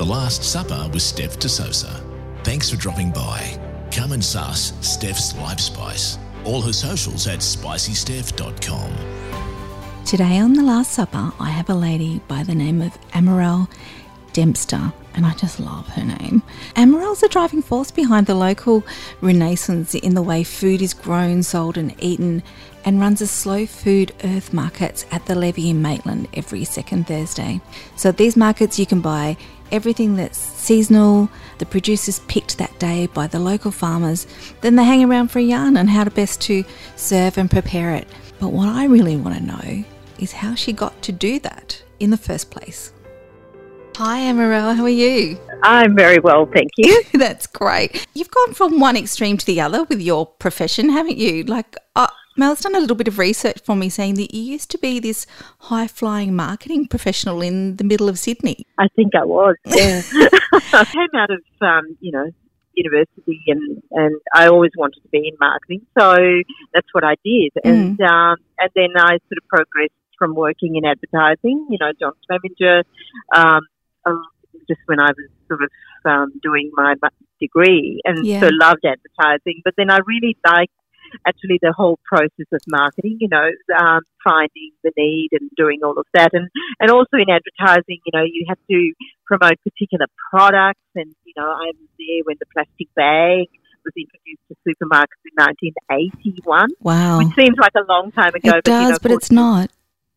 The 0.00 0.06
Last 0.06 0.42
Supper 0.42 0.88
with 0.94 1.02
Steph 1.02 1.38
DeSosa. 1.38 2.02
Thanks 2.42 2.70
for 2.70 2.76
dropping 2.78 3.10
by. 3.10 3.60
Come 3.92 4.12
and 4.12 4.24
sus 4.24 4.72
Steph's 4.80 5.36
Life 5.36 5.60
Spice. 5.60 6.18
All 6.46 6.62
her 6.62 6.72
socials 6.72 7.26
at 7.26 7.40
spicysteph.com. 7.40 8.94
Today 10.06 10.38
on 10.38 10.54
The 10.54 10.62
Last 10.62 10.92
Supper, 10.92 11.34
I 11.38 11.50
have 11.50 11.68
a 11.68 11.74
lady 11.74 12.22
by 12.28 12.44
the 12.44 12.54
name 12.54 12.80
of 12.80 12.96
Amorelle 13.10 13.68
Dempster, 14.32 14.90
and 15.12 15.26
I 15.26 15.34
just 15.34 15.60
love 15.60 15.86
her 15.88 16.04
name. 16.04 16.42
Amorelle's 16.76 17.22
a 17.22 17.28
driving 17.28 17.60
force 17.60 17.90
behind 17.90 18.26
the 18.26 18.34
local 18.34 18.82
renaissance 19.20 19.94
in 19.94 20.14
the 20.14 20.22
way 20.22 20.44
food 20.44 20.80
is 20.80 20.94
grown, 20.94 21.42
sold, 21.42 21.76
and 21.76 21.94
eaten, 22.02 22.42
and 22.86 23.00
runs 23.00 23.20
a 23.20 23.26
slow 23.26 23.66
food 23.66 24.14
earth 24.24 24.54
markets 24.54 25.04
at 25.10 25.26
the 25.26 25.34
levee 25.34 25.68
in 25.68 25.82
Maitland 25.82 26.26
every 26.32 26.64
second 26.64 27.06
Thursday. 27.06 27.60
So 27.96 28.08
at 28.08 28.16
these 28.16 28.34
markets, 28.34 28.78
you 28.78 28.86
can 28.86 29.02
buy 29.02 29.36
everything 29.72 30.16
that's 30.16 30.38
seasonal, 30.38 31.30
the 31.58 31.66
producers 31.66 32.20
picked 32.20 32.58
that 32.58 32.78
day 32.78 33.06
by 33.08 33.26
the 33.26 33.38
local 33.38 33.70
farmers, 33.70 34.26
then 34.60 34.76
they 34.76 34.84
hang 34.84 35.04
around 35.04 35.28
for 35.28 35.38
a 35.38 35.42
yarn 35.42 35.76
on 35.76 35.88
how 35.88 36.04
to 36.04 36.10
best 36.10 36.40
to 36.42 36.64
serve 36.96 37.38
and 37.38 37.50
prepare 37.50 37.94
it. 37.94 38.08
But 38.38 38.48
what 38.48 38.68
I 38.68 38.86
really 38.86 39.16
want 39.16 39.36
to 39.36 39.44
know 39.44 39.84
is 40.18 40.32
how 40.32 40.54
she 40.54 40.72
got 40.72 41.00
to 41.02 41.12
do 41.12 41.38
that 41.40 41.82
in 41.98 42.10
the 42.10 42.16
first 42.16 42.50
place. 42.50 42.92
Hi, 43.96 44.20
Amorelle, 44.20 44.74
how 44.74 44.84
are 44.84 44.88
you? 44.88 45.38
I'm 45.62 45.94
very 45.94 46.18
well, 46.18 46.46
thank 46.46 46.70
you. 46.78 47.02
That's 47.12 47.46
great. 47.46 48.06
You've 48.14 48.30
gone 48.30 48.54
from 48.54 48.80
one 48.80 48.96
extreme 48.96 49.36
to 49.36 49.44
the 49.44 49.60
other 49.60 49.84
with 49.84 50.00
your 50.00 50.24
profession, 50.24 50.88
haven't 50.88 51.18
you? 51.18 51.44
Like, 51.44 51.76
uh, 51.96 52.06
Mel's 52.36 52.60
done 52.60 52.74
a 52.74 52.80
little 52.80 52.96
bit 52.96 53.08
of 53.08 53.18
research 53.18 53.58
for 53.64 53.74
me 53.76 53.88
saying 53.88 54.14
that 54.14 54.34
you 54.34 54.40
used 54.42 54.70
to 54.70 54.78
be 54.78 55.00
this 55.00 55.26
high 55.58 55.86
flying 55.86 56.34
marketing 56.34 56.86
professional 56.86 57.42
in 57.42 57.76
the 57.76 57.84
middle 57.84 58.08
of 58.08 58.18
Sydney. 58.18 58.66
I 58.78 58.88
think 58.96 59.14
I 59.14 59.24
was, 59.24 59.56
yeah. 59.66 60.02
I 60.72 60.84
came 60.84 61.08
out 61.14 61.30
of, 61.30 61.42
um, 61.60 61.96
you 62.00 62.12
know, 62.12 62.30
university 62.74 63.40
and, 63.48 63.82
and 63.90 64.20
I 64.34 64.46
always 64.46 64.70
wanted 64.76 65.02
to 65.02 65.08
be 65.08 65.18
in 65.28 65.36
marketing. 65.40 65.86
So 65.98 66.16
that's 66.72 66.86
what 66.92 67.04
I 67.04 67.16
did. 67.24 67.52
Mm. 67.64 67.70
And, 67.70 68.00
um, 68.00 68.36
and 68.58 68.70
then 68.74 68.90
I 68.96 69.10
sort 69.10 69.38
of 69.42 69.48
progressed 69.48 69.92
from 70.18 70.34
working 70.34 70.76
in 70.76 70.84
advertising, 70.84 71.66
you 71.70 71.78
know, 71.80 71.92
John 71.98 72.12
Clevenger, 72.26 72.84
um, 73.34 73.60
um, 74.06 74.24
just 74.68 74.80
when 74.86 75.00
I 75.00 75.08
was 75.08 75.28
sort 75.48 75.62
of 75.62 75.70
um, 76.04 76.32
doing 76.42 76.70
my 76.74 76.94
degree 77.40 78.00
and 78.04 78.24
Yeah. 78.24 78.40
so 78.40 78.48
loved 78.52 78.84
advertising. 78.84 79.62
But 79.64 79.74
then 79.76 79.90
I 79.90 79.98
really 80.06 80.36
liked 80.46 80.72
actually 81.26 81.58
the 81.62 81.72
whole 81.76 81.98
process 82.04 82.46
of 82.52 82.60
marketing, 82.68 83.18
you 83.20 83.28
know, 83.28 83.48
um, 83.78 84.00
finding 84.24 84.70
the 84.82 84.92
need 84.96 85.28
and 85.32 85.50
doing 85.56 85.80
all 85.84 85.98
of 85.98 86.06
that. 86.14 86.30
And, 86.32 86.48
and 86.80 86.90
also 86.90 87.16
in 87.16 87.28
advertising, 87.30 88.00
you 88.06 88.12
know, 88.14 88.24
you 88.24 88.46
have 88.48 88.58
to 88.70 88.92
promote 89.26 89.54
particular 89.64 90.06
products. 90.30 90.80
And, 90.94 91.14
you 91.24 91.32
know, 91.36 91.46
I 91.48 91.72
was 91.78 91.88
there 91.98 92.22
when 92.24 92.36
the 92.40 92.46
plastic 92.52 92.88
bag 92.94 93.48
was 93.84 93.94
introduced 93.96 94.42
to 94.48 94.54
supermarkets 94.66 95.24
in 95.24 95.32
1981, 95.36 96.68
Wow. 96.80 97.18
which 97.18 97.34
seems 97.34 97.56
like 97.58 97.72
a 97.76 97.84
long 97.88 98.12
time 98.12 98.34
ago. 98.34 98.56
It 98.58 98.64
but, 98.64 98.70
you 98.70 98.78
does, 98.78 98.90
know, 98.90 98.98
but 99.02 99.10
40 99.10 99.14
it's 99.14 99.30
not. 99.30 99.70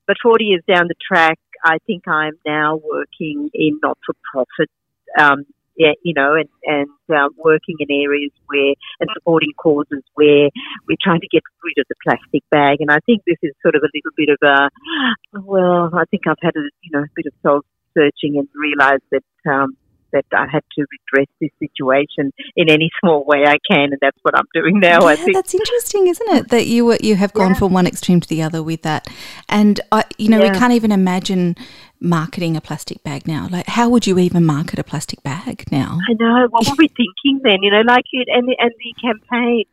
but 0.08 0.18
40 0.22 0.44
years 0.46 0.64
down 0.68 0.88
the 0.88 0.96
track, 1.06 1.40
I 1.64 1.78
think 1.88 2.08
I'm 2.08 2.34
now 2.46 2.76
working 2.84 3.50
in 3.54 3.80
not 3.82 3.98
for 4.06 4.16
profit, 4.32 4.70
um, 5.18 5.46
yeah, 5.76 5.94
you 6.04 6.14
know, 6.14 6.36
and, 6.36 6.50
and 6.64 6.90
uh, 7.10 7.30
working 7.38 7.76
in 7.80 7.90
areas 7.90 8.32
where, 8.48 8.74
and 9.00 9.10
supporting 9.14 9.52
causes 9.58 10.04
where 10.14 10.50
we're 10.88 11.02
trying 11.02 11.22
to 11.22 11.28
get 11.32 11.44
rid 11.64 11.78
of 11.82 11.86
the 11.90 11.96
plastic 12.04 12.44
bag. 12.52 12.78
And 12.80 12.92
I 12.92 13.00
think 13.06 13.24
this 13.26 13.38
is 13.42 13.54
sort 13.62 13.76
of 13.76 13.82
a 13.82 13.90
little 13.94 14.12
bit 14.16 14.30
of 14.30 14.38
a, 14.44 15.42
well, 15.42 15.90
I 15.94 16.06
think 16.12 16.24
I've 16.28 16.42
had 16.42 16.56
a, 16.56 16.66
you 16.82 16.92
know, 16.92 17.04
a 17.04 17.14
bit 17.16 17.26
of 17.26 17.34
soul 17.42 17.62
searching 17.94 18.38
and 18.38 18.48
realised 18.54 19.04
that, 19.12 19.52
um, 19.52 19.78
that 20.14 20.26
I 20.32 20.46
had 20.52 20.64
to 20.78 20.86
redress 20.92 21.28
this 21.42 21.50
situation 21.60 22.32
in 22.56 22.70
any 22.70 22.90
small 23.02 23.26
way 23.26 23.46
I 23.46 23.58
can, 23.70 23.90
and 23.92 23.98
that's 24.00 24.18
what 24.22 24.38
I'm 24.38 24.46
doing 24.54 24.80
now. 24.80 25.02
I 25.02 25.14
yeah, 25.14 25.16
think. 25.18 25.36
that's 25.36 25.54
interesting, 25.54 26.08
isn't 26.08 26.30
it? 26.30 26.50
That 26.50 26.68
you 26.68 26.86
were, 26.86 26.98
you 27.02 27.16
have 27.16 27.34
gone 27.34 27.50
Yeah. 27.50 27.56
from 27.56 27.74
one 27.74 27.88
extreme 27.88 28.20
to 28.22 28.28
the 28.30 28.44
other 28.44 28.64
with 28.64 28.84
that, 28.84 29.08
and 29.50 29.82
I, 29.92 30.06
you 30.18 30.30
know, 30.30 30.40
we 30.40 30.52
can't 30.52 30.74
even 30.74 30.92
imagine 30.92 31.56
marketing 32.04 32.58
a 32.58 32.62
plastic 32.62 33.04
bag 33.04 33.28
now. 33.28 33.48
Like, 33.50 33.68
how 33.68 33.90
would 33.90 34.06
you 34.06 34.20
even 34.20 34.46
market 34.46 34.78
a 34.78 34.84
plastic 34.84 35.24
bag 35.24 35.64
now? 35.72 36.00
I 36.10 36.14
know. 36.14 36.48
What 36.50 36.68
were 36.68 36.76
we 36.78 36.88
thinking 36.88 37.42
then? 37.44 37.64
You 37.64 37.72
know, 37.72 37.82
like 37.82 38.06
it, 38.12 38.28
and 38.32 38.48
and 38.60 38.72
the 38.78 38.94
campaign 39.02 39.64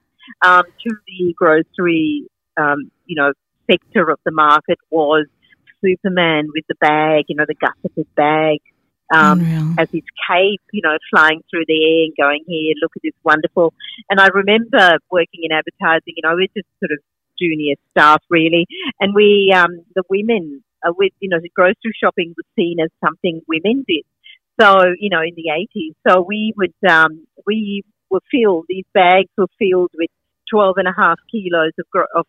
um, 0.42 0.62
to 0.82 0.96
the 1.06 1.34
grocery, 1.36 2.26
um, 2.56 2.90
you 3.06 3.16
know, 3.16 3.32
sector 3.70 4.10
of 4.10 4.18
the 4.24 4.30
market 4.30 4.78
was 4.90 5.26
Superman 5.84 6.48
with 6.54 6.64
the 6.68 6.74
bag, 6.80 7.24
you 7.28 7.36
know, 7.36 7.44
the 7.46 7.54
gusseted 7.54 8.06
bag, 8.14 8.58
um, 9.12 9.76
as 9.78 9.88
his 9.90 10.02
cape, 10.28 10.60
you 10.72 10.82
know, 10.82 10.96
flying 11.10 11.42
through 11.50 11.64
the 11.66 11.74
air 11.74 12.04
and 12.04 12.14
going, 12.16 12.44
here, 12.46 12.74
look 12.80 12.92
at 12.96 13.02
this 13.02 13.12
wonderful. 13.24 13.74
And 14.08 14.20
I 14.20 14.28
remember 14.28 14.98
working 15.10 15.40
in 15.42 15.52
advertising, 15.52 16.14
you 16.16 16.22
know, 16.22 16.34
we're 16.34 16.48
just 16.54 16.68
sort 16.78 16.92
of 16.92 16.98
junior 17.40 17.74
staff 17.90 18.22
really. 18.28 18.66
And 19.00 19.14
we, 19.14 19.52
um, 19.56 19.82
the 19.94 20.02
women, 20.08 20.62
uh, 20.86 20.92
with, 20.96 21.12
you 21.20 21.28
know, 21.28 21.38
the 21.40 21.50
grocery 21.54 21.92
shopping 22.02 22.34
was 22.36 22.46
seen 22.56 22.78
as 22.80 22.90
something 23.04 23.40
women 23.48 23.84
did. 23.86 24.04
So, 24.60 24.94
you 24.98 25.08
know, 25.10 25.20
in 25.22 25.34
the 25.36 25.50
80s. 25.74 25.94
So 26.08 26.20
we 26.20 26.52
would, 26.56 26.74
um, 26.90 27.26
we 27.46 27.82
were 28.10 28.20
filled, 28.30 28.66
these 28.68 28.84
bags 28.92 29.30
were 29.38 29.46
filled 29.58 29.90
with 29.96 30.10
12 30.50 30.74
and 30.78 30.88
a 30.88 30.92
half 30.96 31.18
kilos 31.30 31.72
of, 31.78 31.88
gro- 31.90 32.04
of 32.14 32.26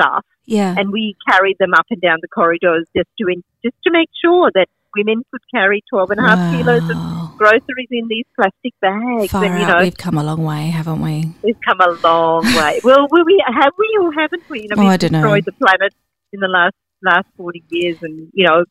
stuff 0.00 0.24
Yeah. 0.46 0.74
and 0.76 0.90
we 0.90 1.16
carried 1.28 1.56
them 1.58 1.74
up 1.74 1.86
and 1.90 2.00
down 2.00 2.18
the 2.22 2.28
corridors 2.28 2.86
just 2.96 3.08
to 3.20 3.26
in, 3.28 3.42
just 3.64 3.76
to 3.84 3.90
make 3.92 4.08
sure 4.24 4.50
that 4.54 4.66
women 4.96 5.22
could 5.30 5.42
carry 5.54 5.82
12 5.90 6.10
and 6.12 6.20
a 6.20 6.22
half 6.22 6.56
kilos 6.56 6.82
of 6.90 7.36
groceries 7.36 7.88
in 7.90 8.08
these 8.08 8.24
plastic 8.34 8.72
bags. 8.80 9.30
Far 9.30 9.44
and, 9.44 9.60
you 9.60 9.66
out. 9.66 9.78
know, 9.78 9.84
We've 9.84 9.96
come 9.96 10.16
a 10.18 10.24
long 10.24 10.42
way, 10.44 10.68
haven't 10.70 11.00
we? 11.02 11.32
we've 11.42 11.60
come 11.64 11.80
a 11.80 11.90
long 12.02 12.44
way. 12.56 12.80
well, 12.84 13.06
we, 13.10 13.22
we 13.24 13.44
have 13.46 13.72
we 13.78 13.98
or 14.00 14.12
haven't 14.14 14.48
we? 14.48 14.62
You 14.62 14.68
know, 14.68 14.82
Oh, 14.82 14.86
I 14.86 14.96
don't 14.96 15.12
know. 15.12 15.20
destroyed 15.20 15.44
the 15.44 15.52
planet 15.52 15.94
in 16.32 16.40
the 16.40 16.48
last 16.48 16.74
last 17.02 17.26
40 17.36 17.64
years, 17.70 17.98
and 18.02 18.30
you 18.32 18.46
know, 18.46 18.64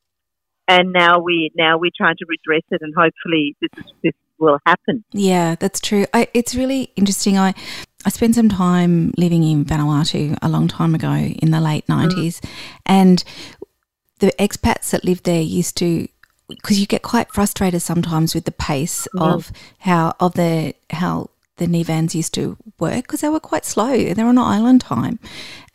and 0.67 0.91
now 0.91 1.19
we 1.19 1.51
now 1.55 1.77
we're 1.77 1.91
trying 1.95 2.15
to 2.17 2.25
redress 2.27 2.63
it, 2.71 2.81
and 2.81 2.93
hopefully 2.95 3.55
this 3.61 3.69
is, 3.77 3.91
this 4.03 4.13
will 4.39 4.59
happen. 4.65 5.03
Yeah, 5.11 5.55
that's 5.55 5.79
true. 5.79 6.05
I, 6.13 6.27
it's 6.33 6.55
really 6.55 6.91
interesting. 6.95 7.37
I 7.37 7.53
I 8.05 8.09
spent 8.09 8.35
some 8.35 8.49
time 8.49 9.13
living 9.17 9.43
in 9.43 9.65
Vanuatu 9.65 10.37
a 10.41 10.49
long 10.49 10.67
time 10.67 10.95
ago 10.95 11.11
in 11.13 11.51
the 11.51 11.61
late 11.61 11.85
mm-hmm. 11.87 12.01
nineties, 12.01 12.41
and 12.85 13.23
the 14.19 14.33
expats 14.39 14.91
that 14.91 15.05
lived 15.05 15.25
there 15.25 15.41
used 15.41 15.77
to 15.77 16.07
because 16.49 16.79
you 16.79 16.87
get 16.87 17.01
quite 17.01 17.31
frustrated 17.31 17.81
sometimes 17.81 18.33
with 18.33 18.45
the 18.45 18.51
pace 18.51 19.07
mm-hmm. 19.15 19.21
of 19.21 19.51
how 19.79 20.15
of 20.19 20.33
the 20.33 20.73
how 20.91 21.29
the 21.57 21.67
ni-Vans 21.67 22.15
used 22.15 22.33
to 22.35 22.57
work 22.79 23.03
because 23.03 23.21
they 23.21 23.29
were 23.29 23.39
quite 23.39 23.65
slow. 23.65 24.13
They 24.13 24.23
were 24.23 24.29
on 24.29 24.37
island 24.37 24.81
time, 24.81 25.19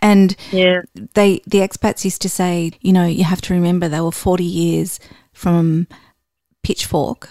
and 0.00 0.34
Yeah, 0.50 0.82
they 1.14 1.40
the 1.46 1.58
expats 1.58 2.04
used 2.04 2.22
to 2.22 2.28
say, 2.28 2.72
you 2.80 2.92
know, 2.92 3.06
you 3.06 3.24
have 3.24 3.40
to 3.42 3.54
remember 3.54 3.88
they 3.88 4.00
were 4.00 4.12
forty 4.12 4.44
years 4.44 4.98
from 5.32 5.86
pitchfork 6.62 7.30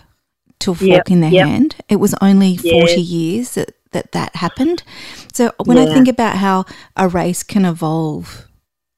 to 0.60 0.72
a 0.72 0.76
fork 0.76 0.88
Yep, 0.90 1.12
in 1.12 1.22
their 1.22 1.32
yep. 1.32 1.48
hand. 1.48 1.76
It 1.90 1.98
was 1.98 2.14
only 2.22 2.60
Yeah. 2.62 2.72
forty 2.80 3.02
years 3.02 3.56
that, 3.56 3.72
that 3.92 4.12
that 4.12 4.36
happened. 4.36 4.84
So 5.34 5.52
when 5.66 5.78
I 5.78 5.86
think 5.86 6.08
about 6.08 6.38
how 6.38 6.66
a 6.96 7.08
race 7.08 7.44
can 7.44 7.66
evolve 7.66 8.48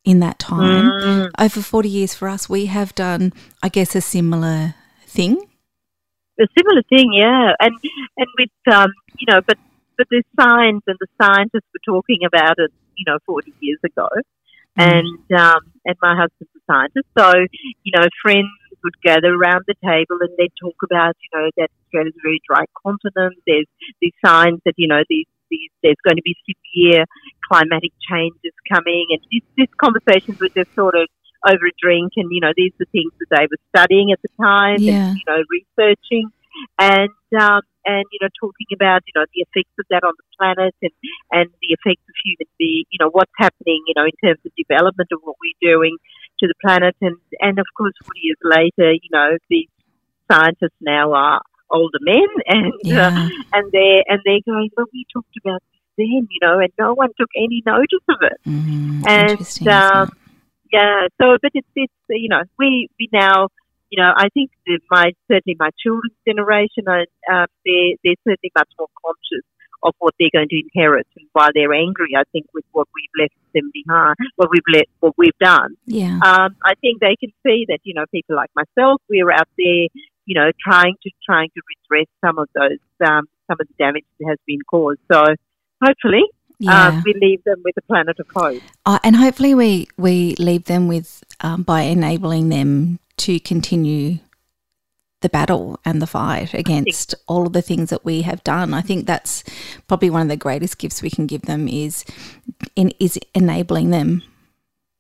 in 0.03 0.19
that 0.19 0.39
time, 0.39 0.91
Mm. 0.91 1.31
over 1.39 1.61
forty 1.61 1.89
years 1.89 2.13
for 2.13 2.27
us, 2.27 2.49
we 2.49 2.65
have 2.65 2.93
done, 2.95 3.31
I 3.61 3.69
guess, 3.69 3.95
a 3.95 4.01
similar 4.01 4.75
thing. 5.07 5.37
a 6.39 6.47
similar 6.57 6.81
thing, 6.89 7.13
yeah, 7.13 7.53
and 7.59 7.73
and 8.17 8.27
with 8.39 8.49
um, 8.75 8.91
you 9.17 9.27
know, 9.33 9.41
but 9.45 9.57
but 9.97 10.07
the 10.09 10.23
science 10.39 10.83
and 10.87 10.97
the 10.99 11.07
scientists 11.21 11.69
were 11.73 11.85
talking 11.85 12.19
about 12.25 12.57
it, 12.57 12.71
you 12.97 13.05
know, 13.07 13.19
40 13.25 13.53
years 13.59 13.79
ago, 13.85 14.07
and 14.75 15.07
um, 15.37 15.61
and 15.85 15.95
my 16.01 16.15
husband's 16.15 16.53
a 16.55 16.63
scientist, 16.71 17.07
so 17.17 17.31
you 17.83 17.91
know, 17.95 18.07
friends 18.21 18.49
would 18.83 18.99
gather 19.01 19.33
around 19.33 19.63
the 19.67 19.75
table 19.81 20.17
and 20.19 20.29
they'd 20.37 20.51
talk 20.59 20.75
about, 20.83 21.15
you 21.23 21.39
know, 21.39 21.49
that 21.55 21.69
Australia's 21.85 22.13
a 22.19 22.21
very 22.21 22.41
dry 22.45 22.65
continent. 22.83 23.35
There's 23.47 23.67
these 24.01 24.11
signs 24.25 24.59
that 24.65 24.73
you 24.77 24.87
know 24.87 25.03
these 25.09 25.27
these 25.49 25.69
there's 25.83 26.01
going 26.03 26.17
to 26.17 26.23
be 26.25 26.35
severe 26.47 27.05
climatic 27.47 27.91
changes 28.09 28.53
coming, 28.71 29.07
and 29.11 29.19
these, 29.31 29.43
these 29.57 29.73
conversations 29.77 30.39
were 30.39 30.49
just 30.49 30.73
sort 30.75 30.95
of 30.95 31.07
over 31.47 31.67
a 31.67 31.75
drink, 31.79 32.13
and 32.15 32.31
you 32.31 32.39
know, 32.39 32.53
these 32.55 32.71
are 32.81 32.85
things 32.91 33.11
that 33.19 33.27
they 33.29 33.45
were 33.45 33.59
studying 33.75 34.11
at 34.11 34.19
the 34.21 34.29
time, 34.41 34.77
Yeah. 34.79 35.09
and 35.09 35.17
you 35.17 35.23
know, 35.27 35.43
researching, 35.51 36.31
and 36.79 37.13
um, 37.39 37.61
and 37.85 38.05
you 38.11 38.19
know, 38.21 38.29
talking 38.39 38.67
about 38.73 39.01
you 39.05 39.13
know 39.15 39.25
the 39.33 39.45
effects 39.45 39.73
of 39.79 39.85
that 39.89 40.03
on 40.03 40.13
the 40.17 40.27
planet, 40.37 40.75
and 40.81 40.91
and 41.31 41.49
the 41.61 41.75
effects 41.75 42.03
of 42.07 42.15
human 42.23 42.49
being, 42.57 42.85
you 42.91 42.97
know, 42.99 43.09
what's 43.09 43.33
happening, 43.37 43.83
you 43.87 43.93
know, 43.95 44.05
in 44.05 44.15
terms 44.23 44.39
of 44.45 44.51
development 44.55 45.09
of 45.11 45.19
what 45.23 45.35
we're 45.41 45.75
doing 45.75 45.97
to 46.39 46.47
the 46.47 46.55
planet, 46.63 46.95
and 47.01 47.17
and 47.39 47.59
of 47.59 47.67
course, 47.77 47.93
40 48.03 48.19
years 48.21 48.41
later, 48.43 48.93
you 48.93 49.11
know, 49.11 49.37
these 49.49 49.69
scientists 50.31 50.79
now 50.81 51.13
are 51.13 51.41
older 51.69 51.99
men, 52.01 52.27
and 52.47 52.73
uh, 52.91 53.29
and 53.53 53.71
they're 53.71 54.03
and 54.07 54.19
they're 54.25 54.45
going, 54.45 54.69
well, 54.77 54.87
we 54.93 55.05
talked 55.13 55.35
about 55.43 55.61
this 55.61 55.83
then, 55.97 56.27
you 56.29 56.39
know, 56.41 56.59
and 56.59 56.71
no 56.79 56.93
one 56.93 57.09
took 57.19 57.29
any 57.37 57.61
notice 57.65 58.05
of 58.09 58.17
it. 58.21 58.37
Mm, 58.47 59.03
And, 59.07 59.67
um, 59.67 60.07
it? 60.07 60.17
Yeah, 60.71 61.07
so 61.21 61.37
but 61.41 61.51
it's 61.53 61.67
it's 61.75 61.93
you 62.09 62.29
know 62.29 62.41
we 62.57 62.89
we 62.99 63.07
now 63.13 63.49
you 63.93 64.01
know, 64.01 64.11
I 64.17 64.29
think 64.33 64.49
that 64.65 64.79
my 64.89 65.11
certainly 65.29 65.55
my 65.59 65.69
children's 65.77 66.17
generation, 66.27 66.89
uh, 66.89 67.05
um, 67.31 67.45
they're 67.63 67.93
they're 68.03 68.21
certainly 68.25 68.51
much 68.57 68.69
more 68.79 68.89
conscious 68.97 69.45
of 69.83 69.93
what 69.99 70.15
they're 70.17 70.33
going 70.33 70.49
to 70.49 70.63
inherit, 70.65 71.05
and 71.15 71.27
while 71.33 71.49
they're 71.53 71.73
angry, 71.73 72.17
I 72.17 72.23
think 72.31 72.47
with 72.55 72.65
what 72.71 72.87
we've 72.95 73.21
left 73.21 73.37
them 73.53 73.69
behind, 73.71 74.15
what 74.35 74.49
we've 74.49 74.65
let, 74.73 74.85
what 74.99 75.13
we've 75.15 75.37
done. 75.39 75.75
Yeah. 75.85 76.17
Um, 76.25 76.55
I 76.65 76.73
think 76.81 77.01
they 77.01 77.15
can 77.19 77.29
see 77.45 77.65
that 77.69 77.81
you 77.83 77.93
know 77.93 78.05
people 78.09 78.35
like 78.35 78.49
myself, 78.55 78.99
we're 79.11 79.29
out 79.29 79.49
there, 79.59 79.85
you 80.25 80.33
know, 80.33 80.49
trying 80.57 80.95
to 81.03 81.11
trying 81.23 81.49
to 81.53 81.61
redress 81.61 82.09
some 82.25 82.39
of 82.39 82.49
those 82.55 82.81
um, 83.07 83.29
some 83.45 83.57
of 83.61 83.67
the 83.67 83.75
damage 83.77 84.05
that 84.19 84.25
has 84.27 84.39
been 84.47 84.61
caused. 84.71 85.01
So 85.11 85.21
hopefully. 85.85 86.23
Yeah. 86.63 86.87
Um, 86.87 87.03
we 87.05 87.13
leave 87.21 87.43
them 87.43 87.61
with 87.63 87.75
a 87.77 87.81
planet 87.81 88.19
of 88.19 88.27
hope. 88.33 88.61
Uh, 88.85 88.99
and 89.03 89.15
hopefully, 89.15 89.53
we, 89.53 89.87
we 89.97 90.35
leave 90.35 90.65
them 90.65 90.87
with 90.87 91.23
um, 91.41 91.63
by 91.63 91.81
enabling 91.81 92.49
them 92.49 92.99
to 93.17 93.39
continue 93.39 94.19
the 95.21 95.29
battle 95.29 95.79
and 95.83 96.01
the 96.01 96.07
fight 96.07 96.53
against 96.53 97.15
all 97.27 97.47
of 97.47 97.53
the 97.53 97.61
things 97.61 97.89
that 97.89 98.05
we 98.05 98.21
have 98.21 98.43
done. 98.43 98.73
I 98.73 98.81
think 98.81 99.07
that's 99.07 99.43
probably 99.87 100.09
one 100.09 100.21
of 100.21 100.27
the 100.27 100.37
greatest 100.37 100.77
gifts 100.77 101.01
we 101.01 101.09
can 101.09 101.27
give 101.27 101.43
them 101.43 101.67
is 101.67 102.05
in, 102.75 102.91
is 102.99 103.17
enabling 103.33 103.89
them. 103.89 104.21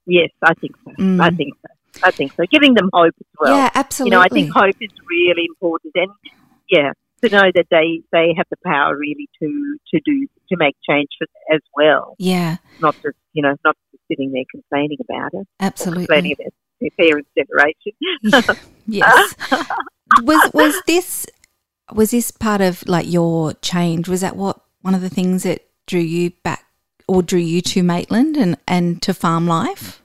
Yes, 0.05 0.31
I 0.41 0.53
think 0.55 0.75
so. 0.83 0.91
Mm. 0.91 1.21
I 1.21 1.29
think 1.29 1.53
so. 1.61 1.73
I 2.03 2.11
think 2.11 2.33
so. 2.33 2.43
Giving 2.51 2.73
them 2.73 2.89
hope 2.91 3.13
as 3.19 3.27
well. 3.39 3.55
yeah, 3.55 3.69
absolutely. 3.75 4.15
You 4.15 4.17
know, 4.17 4.23
I 4.23 4.29
think 4.29 4.51
hope 4.51 4.75
is 4.81 4.91
really 5.09 5.45
important, 5.47 5.93
and 5.95 6.11
yeah, 6.69 6.91
to 7.23 7.29
know 7.29 7.51
that 7.55 7.67
they 7.69 8.01
they 8.11 8.33
have 8.37 8.47
the 8.49 8.57
power 8.65 8.95
really 8.97 9.29
to 9.41 9.77
to 9.93 10.01
do 10.05 10.27
to 10.49 10.57
make 10.57 10.75
change 10.87 11.09
for, 11.17 11.27
as 11.53 11.61
well, 11.75 12.15
yeah, 12.19 12.57
not 12.79 12.95
just 13.01 13.17
you 13.33 13.41
know 13.41 13.55
not 13.63 13.75
just 13.91 14.03
sitting 14.07 14.31
there 14.31 14.43
complaining 14.51 14.97
about 15.09 15.31
it, 15.33 15.47
absolutely. 15.59 16.05
complaining 16.05 16.35
about 16.39 16.53
their 16.81 16.89
parents' 16.97 17.29
generation. 17.37 18.53
yes. 18.87 19.35
was 20.21 20.51
was 20.53 20.81
this 20.85 21.25
was 21.93 22.11
this 22.11 22.31
part 22.31 22.61
of 22.61 22.83
like 22.87 23.11
your 23.11 23.53
change? 23.55 24.07
Was 24.07 24.21
that 24.21 24.35
what 24.35 24.59
one 24.81 24.95
of 24.95 25.01
the 25.01 25.09
things 25.09 25.43
that 25.43 25.65
drew 25.87 26.01
you 26.01 26.31
back 26.43 26.65
or 27.07 27.21
drew 27.21 27.39
you 27.39 27.61
to 27.61 27.83
Maitland 27.83 28.37
and 28.37 28.57
and 28.67 29.01
to 29.01 29.13
farm 29.13 29.47
life? 29.47 30.02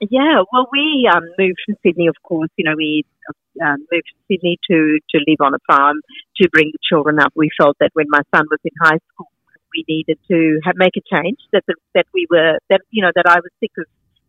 Yeah, 0.00 0.42
well, 0.52 0.66
we 0.72 1.08
um, 1.12 1.22
moved 1.38 1.58
from 1.64 1.76
Sydney, 1.84 2.08
of 2.08 2.16
course. 2.22 2.50
You 2.56 2.64
know, 2.64 2.74
we 2.76 3.04
um, 3.62 3.78
moved 3.92 4.10
to 4.10 4.16
Sydney 4.28 4.58
to, 4.70 4.98
to 5.10 5.20
live 5.26 5.40
on 5.40 5.54
a 5.54 5.58
farm 5.66 6.00
to 6.36 6.48
bring 6.50 6.70
the 6.72 6.78
children 6.82 7.18
up. 7.20 7.32
We 7.36 7.50
felt 7.56 7.76
that 7.80 7.90
when 7.94 8.06
my 8.08 8.20
son 8.34 8.46
was 8.50 8.60
in 8.64 8.72
high 8.80 8.98
school, 9.12 9.28
we 9.74 9.84
needed 9.88 10.18
to 10.28 10.60
have, 10.64 10.74
make 10.76 10.94
a 10.96 11.16
change. 11.16 11.38
That 11.52 11.64
the, 11.66 11.74
that 11.94 12.06
we 12.14 12.26
were 12.30 12.58
that 12.70 12.80
you 12.90 13.02
know 13.02 13.10
that 13.14 13.26
I 13.26 13.36
was 13.36 13.50
sick 13.60 13.72
of 13.78 13.86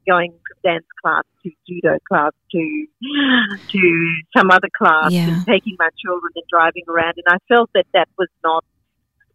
going 0.08 0.32
from 0.32 0.72
dance 0.72 0.86
class 1.04 1.24
to 1.44 1.52
judo 1.68 1.98
class 2.08 2.32
to 2.52 2.86
to 3.70 4.16
some 4.36 4.52
other 4.52 4.70
class 4.76 5.12
Yeah. 5.12 5.30
and 5.30 5.46
taking 5.46 5.76
my 5.80 5.90
children 6.04 6.32
and 6.36 6.46
driving 6.50 6.84
around. 6.88 7.14
And 7.18 7.26
I 7.28 7.38
felt 7.48 7.70
that 7.74 7.86
that 7.94 8.08
was 8.18 8.30
not 8.44 8.64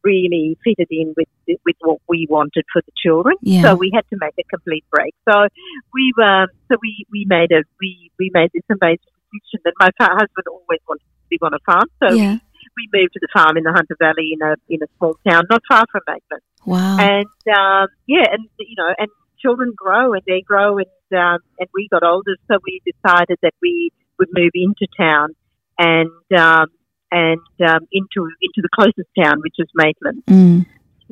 really 0.03 0.57
fitted 0.65 0.89
in 0.91 1.15
with 1.17 1.29
with 1.65 1.77
what 1.81 1.99
we 2.09 2.27
wanted 2.29 2.65
for 2.73 2.83
the 2.83 2.93
children. 2.97 3.37
Yeah. 3.43 3.63
So 3.63 3.75
we 3.75 3.91
had 3.95 4.05
to 4.11 4.17
make 4.21 4.35
a 4.39 4.45
complete 4.45 4.85
break. 4.91 5.15
So 5.29 5.49
we 5.93 6.13
um, 6.23 6.47
so 6.71 6.79
we, 6.83 7.07
we 7.11 7.27
made 7.29 7.53
a 7.53 7.63
we, 7.81 8.11
we 8.19 8.31
made 8.33 8.51
this 8.53 8.65
amazing 8.71 8.99
decision 9.33 9.61
that 9.65 9.75
my 9.79 9.91
husband 9.99 10.47
always 10.49 10.81
wanted 10.89 11.05
to 11.05 11.27
live 11.33 11.43
on 11.43 11.55
a 11.55 11.63
farm. 11.65 11.89
So 12.03 12.15
yeah. 12.15 12.39
we 12.77 12.89
moved 12.93 13.13
to 13.15 13.21
the 13.21 13.29
farm 13.33 13.57
in 13.57 13.65
the 13.65 13.73
Hunter 13.73 13.97
Valley 13.99 14.31
in 14.33 14.43
a 14.43 14.55
in 14.69 14.83
a 14.83 14.89
small 14.99 15.17
town 15.29 15.45
not 15.51 15.63
far 15.69 15.85
from 15.91 16.03
Maitland. 16.07 16.43
Wow. 16.67 16.99
And 16.99 17.57
um, 17.57 17.89
yeah, 18.07 18.27
and 18.31 18.49
you 18.59 18.77
know, 18.77 18.93
and 18.99 19.09
children 19.41 19.73
grow 19.77 20.13
and 20.13 20.23
they 20.27 20.43
grow 20.43 20.79
and 20.79 20.87
um, 21.13 21.39
and 21.59 21.69
we 21.75 21.89
got 21.91 22.03
older, 22.03 22.37
so 22.49 22.59
we 22.65 22.81
decided 22.85 23.39
that 23.43 23.55
we 23.61 23.91
would 24.19 24.29
move 24.33 24.53
into 24.55 24.87
town 24.97 25.35
and 25.79 26.11
um, 26.39 26.67
and 27.11 27.41
um, 27.67 27.87
into 27.93 28.29
into 28.41 28.63
the 28.63 28.69
closest 28.73 29.09
town, 29.21 29.41
which 29.43 29.57
is 29.59 29.69
Maitland. 29.75 30.23
Mm. 30.27 30.67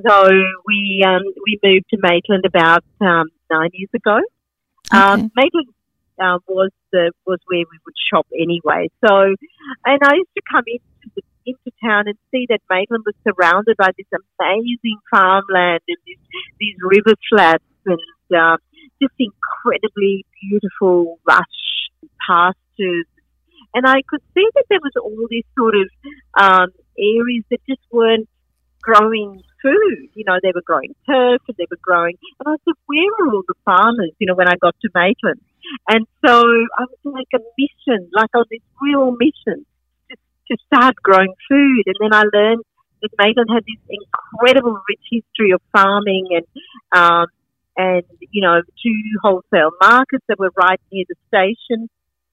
So 0.07 0.31
we 0.67 1.05
um, 1.07 1.23
we 1.45 1.59
moved 1.63 1.87
to 1.91 1.99
Maitland 2.01 2.45
about 2.47 2.85
um, 3.01 3.27
nine 3.51 3.71
years 3.73 3.91
ago. 3.95 4.19
Um, 4.93 5.31
Maitland 5.35 5.69
uh, 6.21 6.39
was 6.47 6.71
the 6.93 7.13
was 7.27 7.41
where 7.47 7.65
we 7.71 7.79
would 7.85 7.95
shop 8.13 8.27
anyway. 8.33 8.91
So, 9.05 9.35
and 9.85 10.01
I 10.03 10.15
used 10.15 10.35
to 10.37 10.43
come 10.51 10.65
into 10.67 11.15
the, 11.17 11.23
into 11.47 11.71
town 11.83 12.07
and 12.07 12.17
see 12.31 12.47
that 12.49 12.61
Maitland 12.71 13.05
was 13.07 13.15
surrounded 13.27 13.77
by 13.77 13.91
this 13.97 14.07
amazing 14.13 14.99
farmland 15.11 15.81
and 15.89 15.99
these 16.07 16.19
these 16.61 16.77
river 16.81 17.17
flats 17.29 17.65
and 17.87 17.99
um, 18.39 18.59
just 19.03 19.15
incredibly 19.19 20.25
beautiful 20.43 21.19
lush 21.29 21.91
pastures. 22.27 23.07
And 23.75 23.87
I 23.87 24.03
could 24.09 24.23
see 24.35 24.47
that 24.55 24.65
there 24.71 24.81
was 24.81 24.93
all 24.97 25.27
these 25.29 25.45
sort 25.57 25.75
of 25.75 25.89
um, 26.39 26.69
areas 26.99 27.45
that 27.51 27.61
just 27.69 27.83
weren't 27.91 28.29
growing 28.81 29.43
food. 29.63 30.09
You 30.15 30.25
know, 30.27 30.39
they 30.43 30.53
were 30.55 30.63
growing 30.65 30.95
turf 31.07 31.43
and 31.49 31.57
they 31.57 31.67
were 31.71 31.79
growing. 31.83 32.17
And 32.41 32.55
I 32.55 32.57
said, 32.65 32.75
where 32.87 33.11
are 33.21 33.35
all 33.35 33.43
the 33.47 33.55
farmers? 33.65 34.11
You 34.19 34.27
know, 34.27 34.35
when 34.35 34.49
I 34.49 34.57
got 34.61 34.75
to 34.83 34.89
Maitland. 34.95 35.41
And 35.89 36.07
so 36.25 36.33
I 36.79 36.85
was 36.89 36.99
like 37.05 37.29
a 37.35 37.43
mission, 37.59 38.09
like 38.13 38.31
on 38.35 38.45
this 38.51 38.61
real 38.81 39.11
mission 39.13 39.67
to, 40.11 40.17
to 40.49 40.57
start 40.67 40.95
growing 41.03 41.35
food. 41.49 41.83
And 41.87 41.97
then 42.01 42.13
I 42.15 42.23
learned 42.33 42.63
that 43.03 43.11
Maitland 43.19 43.51
had 43.53 43.65
this 43.65 43.81
incredible 44.01 44.81
rich 44.89 45.05
history 45.11 45.53
of 45.53 45.61
farming 45.73 46.29
and, 46.31 46.47
um, 47.01 47.27
and, 47.77 48.03
you 48.31 48.43
know, 48.43 48.61
two 48.83 48.95
wholesale 49.23 49.71
markets 49.81 50.25
that 50.29 50.39
were 50.39 50.51
right 50.57 50.81
near 50.91 51.05
the 51.09 51.15
station, 51.29 51.89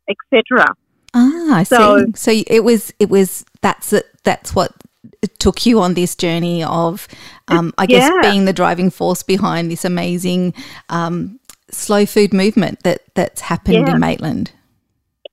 etc. 0.10 0.66
Ah, 1.14 1.58
I 1.60 1.64
So- 1.64 2.06
see. 2.06 2.12
So 2.16 2.32
it 2.48 2.64
was 2.64 2.94
it 3.00 3.10
was 3.10 3.46
that's 3.62 3.94
it, 3.94 4.06
that's 4.24 4.56
what 4.56 4.72
took 5.40 5.66
you 5.66 5.80
on 5.82 5.94
this 5.94 6.16
journey 6.16 6.64
of, 6.64 7.08
um, 7.48 7.74
I 7.78 7.86
guess, 7.86 8.10
Yeah. 8.10 8.32
being 8.32 8.46
the 8.46 8.54
driving 8.54 8.90
force 8.90 9.24
behind 9.24 9.72
this 9.72 9.86
amazing 9.86 10.54
um, 10.90 11.40
slow 11.70 12.06
food 12.06 12.34
movement 12.34 12.84
that 12.84 13.02
that's 13.16 13.42
happened 13.42 13.88
Yeah. 13.88 13.94
in 13.94 14.00
Maitland. 14.00 14.52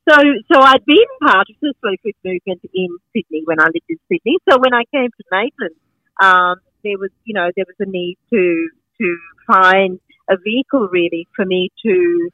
So, 0.08 0.16
so 0.52 0.60
I'd 0.60 0.84
been 0.84 1.06
part 1.20 1.48
of 1.48 1.56
the 1.60 1.72
slow 1.80 1.94
food 2.02 2.14
movement 2.24 2.60
in 2.74 2.88
Sydney 3.12 3.42
when 3.44 3.60
I 3.60 3.66
lived 3.66 3.88
in 3.88 3.98
Sydney. 4.08 4.38
So 4.50 4.58
when 4.58 4.74
I 4.74 4.82
came 4.92 5.08
to 5.10 5.24
Maitland, 5.30 5.76
um, 6.20 6.56
there 6.82 6.98
was, 6.98 7.10
you 7.24 7.34
know, 7.34 7.50
there 7.54 7.64
was 7.66 7.76
a 7.78 7.88
need 7.88 8.18
to 8.30 8.68
to 9.00 9.18
find 9.46 10.00
a 10.28 10.36
vehicle 10.36 10.88
really 10.88 11.28
for 11.36 11.44
me 11.44 11.70
to 11.84 12.30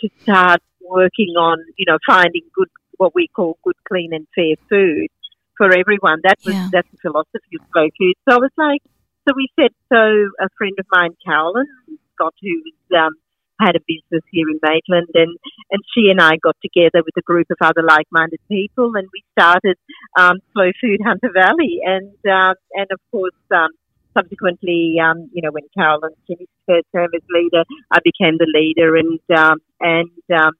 to 0.00 0.08
start 0.22 0.62
working 0.80 1.34
on, 1.36 1.58
you 1.76 1.84
know, 1.86 1.98
finding 2.06 2.42
good 2.54 2.68
what 2.96 3.14
we 3.14 3.28
call 3.28 3.58
good, 3.64 3.76
clean, 3.88 4.12
and 4.12 4.26
fair 4.34 4.54
food 4.68 5.08
for 5.60 5.68
everyone. 5.76 6.24
That 6.24 6.38
was 6.46 6.56
Yeah. 6.56 6.68
that's 6.72 6.88
the 6.88 7.00
philosophy 7.04 7.60
of 7.60 7.62
slow 7.72 7.88
food. 7.98 8.16
So 8.24 8.36
I 8.36 8.40
was 8.40 8.54
like, 8.56 8.82
so 9.28 9.36
we 9.36 9.46
said, 9.60 9.72
so 9.92 10.00
a 10.40 10.48
friend 10.56 10.76
of 10.80 10.86
mine, 10.90 11.12
Carolyn 11.20 11.68
Scott, 12.14 12.32
who 12.40 12.54
um, 12.96 13.12
had 13.60 13.76
a 13.76 13.82
business 13.84 14.24
here 14.32 14.48
in 14.48 14.58
Maitland, 14.64 15.12
and 15.12 15.36
and 15.70 15.80
she 15.92 16.08
and 16.08 16.20
I 16.20 16.40
got 16.40 16.56
together 16.64 17.04
with 17.04 17.16
a 17.18 17.26
group 17.30 17.48
of 17.52 17.60
other 17.60 17.84
like-minded 17.84 18.40
people, 18.48 18.96
and 18.96 19.06
we 19.12 19.20
started 19.36 19.76
um, 20.16 20.40
Slow 20.52 20.72
Food 20.80 21.00
Hunter 21.04 21.30
Valley, 21.34 21.84
and 21.84 22.16
um, 22.24 22.54
and 22.72 22.88
of 22.90 23.00
course. 23.12 23.40
Um, 23.52 23.72
Subsequently, 24.12 24.96
um, 24.98 25.30
you 25.32 25.40
know, 25.40 25.52
when 25.52 25.62
Carolyn 25.72 26.10
finished 26.26 26.50
her 26.68 26.80
term 26.92 27.10
as 27.14 27.22
leader, 27.30 27.62
I 27.92 28.00
became 28.02 28.38
the 28.38 28.50
leader 28.52 28.96
and 28.96 29.20
um, 29.42 29.58
and 29.78 30.10
um, 30.34 30.50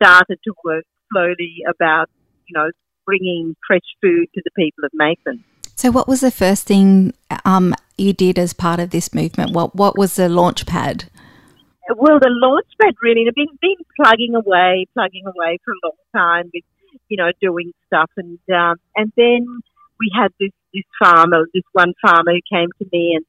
started 0.00 0.38
to 0.44 0.52
work 0.64 0.86
slowly 1.12 1.64
about, 1.68 2.08
you 2.48 2.54
know, 2.56 2.70
bringing 3.06 3.54
fresh 3.66 3.86
food 4.02 4.26
to 4.34 4.42
the 4.44 4.50
people 4.56 4.84
of 4.84 4.90
Maitland. 4.94 5.42
So, 5.76 5.90
what 5.90 6.06
was 6.06 6.20
the 6.20 6.30
first 6.30 6.66
thing 6.66 7.14
um, 7.44 7.74
you 7.98 8.12
did 8.12 8.38
as 8.38 8.52
part 8.52 8.80
of 8.80 8.90
this 8.90 9.12
movement? 9.14 9.52
What 9.52 9.74
What 9.74 9.98
was 9.98 10.16
the 10.16 10.28
launch 10.28 10.66
pad? 10.66 11.04
Well, 11.96 12.18
the 12.18 12.30
launch 12.30 12.66
pad 12.80 12.94
really, 13.02 13.26
I've 13.28 13.34
been, 13.34 13.58
been 13.60 13.84
plugging 14.00 14.34
away, 14.34 14.86
plugging 14.94 15.26
away 15.26 15.58
for 15.64 15.72
a 15.72 15.80
long 15.84 15.98
time 16.16 16.50
with, 16.54 16.64
you 17.08 17.18
know, 17.18 17.30
doing 17.42 17.72
stuff. 17.86 18.10
And, 18.16 18.38
um, 18.50 18.76
and 18.96 19.12
then 19.16 19.46
we 20.00 20.10
had 20.18 20.28
this, 20.40 20.50
this 20.72 20.84
farmer, 20.98 21.46
this 21.52 21.62
one 21.72 21.92
farmer 22.00 22.32
who 22.32 22.40
came 22.50 22.68
to 22.78 22.86
me 22.90 23.16
and, 23.16 23.26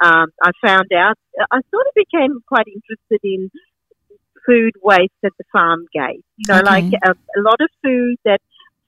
um, 0.00 0.28
I 0.42 0.52
found 0.64 0.90
out, 0.94 1.18
I 1.50 1.60
sort 1.70 1.86
of 1.86 1.92
became 1.94 2.38
quite 2.46 2.66
interested 2.68 3.20
in 3.24 3.50
food 4.46 4.72
waste 4.82 5.12
at 5.24 5.32
the 5.36 5.44
farm 5.52 5.84
gate. 5.92 6.24
You 6.36 6.46
know, 6.48 6.60
Okay. 6.60 6.70
like 6.70 6.84
a, 7.04 7.10
a 7.10 7.40
lot 7.42 7.60
of 7.60 7.68
food 7.84 8.16
that 8.24 8.40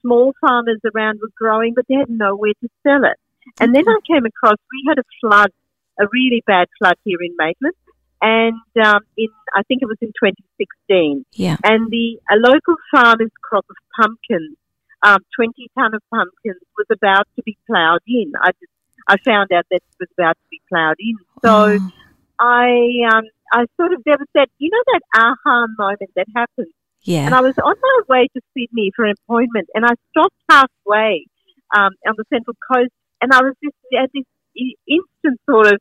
small 0.02 0.34
farmers 0.40 0.80
around 0.94 1.20
were 1.20 1.30
growing, 1.36 1.74
but 1.74 1.86
they 1.88 1.94
had 1.94 2.10
nowhere 2.10 2.52
to 2.60 2.68
sell 2.82 3.04
it. 3.04 3.18
And 3.58 3.74
then 3.74 3.84
I 3.88 3.98
came 4.06 4.24
across, 4.26 4.56
we 4.70 4.84
had 4.88 4.98
a 4.98 5.04
flood, 5.20 5.50
a 5.98 6.04
really 6.12 6.42
bad 6.46 6.68
flood 6.78 6.96
here 7.04 7.18
in 7.20 7.34
Maitland. 7.36 7.74
And 8.22 8.60
um, 8.84 9.00
in, 9.16 9.28
I 9.54 9.62
think 9.62 9.82
it 9.82 9.86
was 9.86 9.96
in 10.00 10.08
2016. 10.08 11.24
Yeah. 11.32 11.56
And 11.64 11.90
the 11.90 12.20
a 12.30 12.36
local 12.36 12.76
farmer's 12.90 13.32
crop 13.42 13.64
of 13.70 13.76
pumpkins, 13.96 14.56
um, 15.02 15.20
20 15.36 15.70
ton 15.78 15.94
of 15.94 16.02
pumpkins, 16.10 16.60
was 16.76 16.86
about 16.90 17.26
to 17.36 17.42
be 17.42 17.56
ploughed 17.66 18.02
in. 18.06 18.32
I 18.40 18.50
just, 18.52 18.72
I 19.08 19.16
found 19.24 19.52
out 19.52 19.64
that 19.70 19.76
it 19.76 19.98
was 19.98 20.08
about 20.18 20.36
to 20.36 20.48
be 20.50 20.60
ploughed 20.68 20.96
in. 20.98 21.16
So 21.42 21.78
Oh, 21.80 21.90
I, 22.38 22.68
um, 23.12 23.24
I 23.52 23.64
sort 23.76 23.92
of 23.92 24.02
there 24.04 24.16
was 24.18 24.28
that, 24.34 24.48
you 24.58 24.70
know, 24.70 24.82
that 24.92 25.00
aha 25.14 25.66
moment 25.78 26.10
that 26.16 26.26
happens 26.36 26.72
Yeah. 27.02 27.26
And 27.26 27.34
I 27.34 27.40
was 27.40 27.54
on 27.58 27.76
my 27.80 28.00
way 28.08 28.28
to 28.34 28.40
Sydney 28.56 28.92
for 28.94 29.06
an 29.06 29.14
appointment, 29.24 29.68
and 29.74 29.84
I 29.84 29.94
stopped 30.10 30.36
halfway 30.48 31.26
um, 31.74 31.92
on 32.06 32.14
the 32.16 32.24
Central 32.32 32.56
Coast, 32.70 32.92
and 33.20 33.32
I 33.32 33.42
was 33.42 33.54
just 33.62 33.76
at 33.96 34.10
this 34.12 34.24
instant 34.54 35.40
sort 35.48 35.68
of, 35.68 35.78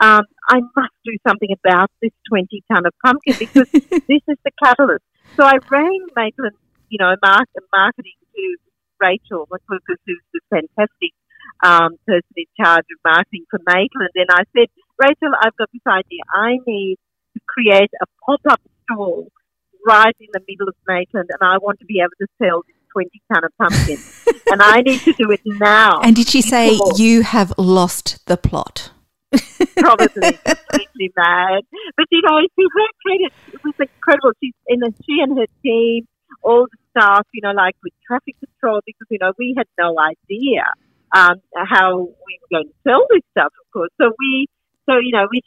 um, 0.00 0.22
I 0.48 0.60
must 0.76 0.94
do 1.04 1.16
something 1.26 1.48
about 1.64 1.90
this 2.02 2.12
20 2.28 2.62
ton 2.70 2.84
of 2.86 2.92
pumpkin 3.04 3.36
because 3.38 3.70
this 3.72 4.24
is 4.28 4.38
the 4.44 4.50
catalyst. 4.62 5.04
So 5.36 5.44
I 5.44 5.56
rang 5.70 6.06
Maitland, 6.16 6.56
you 6.88 6.98
know, 6.98 7.14
mark, 7.22 7.48
marketing 7.72 8.18
to 8.34 8.56
Rachel 9.00 9.48
McLucas, 9.50 10.00
who's 10.04 10.22
the 10.32 10.40
fantastic 10.50 11.12
um, 11.64 11.96
person 12.06 12.34
in 12.36 12.44
charge 12.60 12.84
of 12.92 12.98
marketing 13.04 13.46
for 13.48 13.60
Maitland, 13.66 14.12
and 14.14 14.28
I 14.30 14.44
said, 14.52 14.68
Rachel, 14.98 15.32
I've 15.40 15.56
got 15.56 15.70
this 15.72 15.86
idea. 15.86 16.20
I 16.28 16.58
need 16.66 16.98
to 17.34 17.40
create 17.48 17.90
a 18.02 18.06
pop-up 18.26 18.60
stall 18.84 19.28
right 19.86 20.16
in 20.20 20.28
the 20.32 20.40
middle 20.48 20.68
of 20.68 20.74
Maitland, 20.86 21.30
and 21.30 21.42
I 21.42 21.58
want 21.58 21.80
to 21.80 21.86
be 21.86 22.00
able 22.00 22.16
to 22.20 22.26
sell 22.38 22.62
this 22.66 22.76
20 22.92 23.22
ton 23.32 23.44
of 23.44 23.52
pumpkin. 23.58 23.98
and 24.52 24.62
I 24.62 24.80
need 24.82 25.00
to 25.00 25.12
do 25.12 25.30
it 25.30 25.40
now. 25.44 26.00
And 26.00 26.14
did 26.14 26.28
she 26.28 26.42
say 26.42 26.78
you 26.96 27.22
have 27.22 27.52
lost 27.58 28.24
the 28.26 28.36
plot? 28.36 28.90
probably 29.76 30.06
completely 30.44 31.12
mad. 31.16 31.62
But 31.96 32.06
you 32.10 32.20
know, 32.22 32.40
to 32.40 32.68
her 32.76 32.88
credit, 33.04 33.32
it 33.52 33.64
was 33.64 33.74
incredible. 33.78 34.32
She's 34.42 34.54
in 34.66 34.80
the, 34.80 34.92
she 35.04 35.20
and 35.22 35.38
her 35.38 35.46
team, 35.62 36.06
all 36.42 36.66
the 36.70 36.78
staff, 36.90 37.26
you 37.32 37.40
know, 37.42 37.52
like 37.52 37.76
with 37.82 37.92
traffic 38.06 38.36
control, 38.38 38.80
because 38.84 39.06
you 39.10 39.18
know 39.20 39.32
we 39.38 39.54
had 39.56 39.66
no 39.78 39.96
idea 39.98 40.64
um, 41.14 41.40
how 41.54 41.98
we 42.00 42.38
were 42.40 42.58
going 42.58 42.68
to 42.68 42.74
sell 42.84 43.06
this 43.10 43.22
stuff, 43.32 43.52
of 43.60 43.72
course. 43.72 43.90
So 44.00 44.12
we. 44.18 44.48
So 44.86 44.98
you 44.98 45.12
know, 45.12 45.28
we 45.30 45.40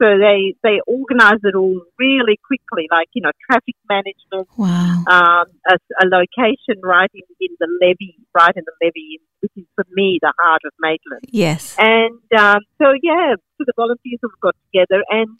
so 0.00 0.18
they 0.18 0.54
they 0.62 0.80
organised 0.86 1.44
it 1.44 1.54
all 1.54 1.80
really 1.98 2.38
quickly, 2.44 2.86
like 2.90 3.08
you 3.14 3.22
know, 3.22 3.32
traffic 3.48 3.76
management, 3.88 4.48
Wow. 4.56 5.04
um, 5.08 5.46
a, 5.66 5.76
a 6.02 6.06
location 6.06 6.80
right 6.82 7.10
in, 7.14 7.22
in 7.40 7.56
the 7.58 7.68
levee, 7.80 8.16
right 8.34 8.54
in 8.54 8.64
the 8.64 8.72
levee, 8.84 9.20
which 9.40 9.52
is 9.56 9.64
for 9.74 9.84
me 9.92 10.18
the 10.20 10.32
heart 10.38 10.62
of 10.66 10.72
Maitland. 10.80 11.24
Yes. 11.30 11.76
And 11.78 12.20
um, 12.36 12.60
so, 12.76 12.92
yeah, 13.02 13.36
so 13.56 13.64
the 13.64 13.72
volunteers 13.76 14.20
have 14.22 14.38
got 14.40 14.54
together, 14.70 15.02
and 15.08 15.38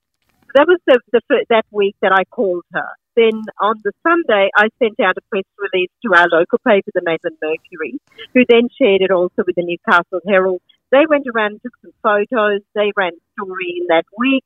that 0.55 0.67
was 0.67 0.81
the, 0.87 0.99
the 1.13 1.21
that 1.51 1.67
week 1.71 1.97
that 2.01 2.13
I 2.13 2.25
called 2.25 2.65
her. 2.73 2.89
Then 3.15 3.43
on 3.61 3.75
the 3.83 3.93
Sunday, 4.07 4.49
I 4.57 4.69
sent 4.79 5.01
out 5.01 5.17
a 5.19 5.21
press 5.29 5.45
release 5.59 5.91
to 6.07 6.15
our 6.15 6.29
local 6.31 6.59
paper, 6.67 6.91
the 6.95 7.03
Maitland 7.05 7.37
Mercury, 7.43 8.01
who 8.33 8.45
then 8.49 8.69
shared 8.81 9.03
it 9.03 9.11
also 9.11 9.43
with 9.45 9.57
the 9.57 9.65
Newcastle 9.65 10.21
Herald. 10.27 10.63
They 10.91 11.05
went 11.09 11.27
around 11.29 11.59
and 11.59 11.63
took 11.63 11.77
some 11.83 11.93
photos. 12.03 12.61
They 12.75 12.93
ran 12.97 13.13
a 13.13 13.23
story 13.37 13.81
in 13.81 13.87
that 13.89 14.05
week, 14.17 14.45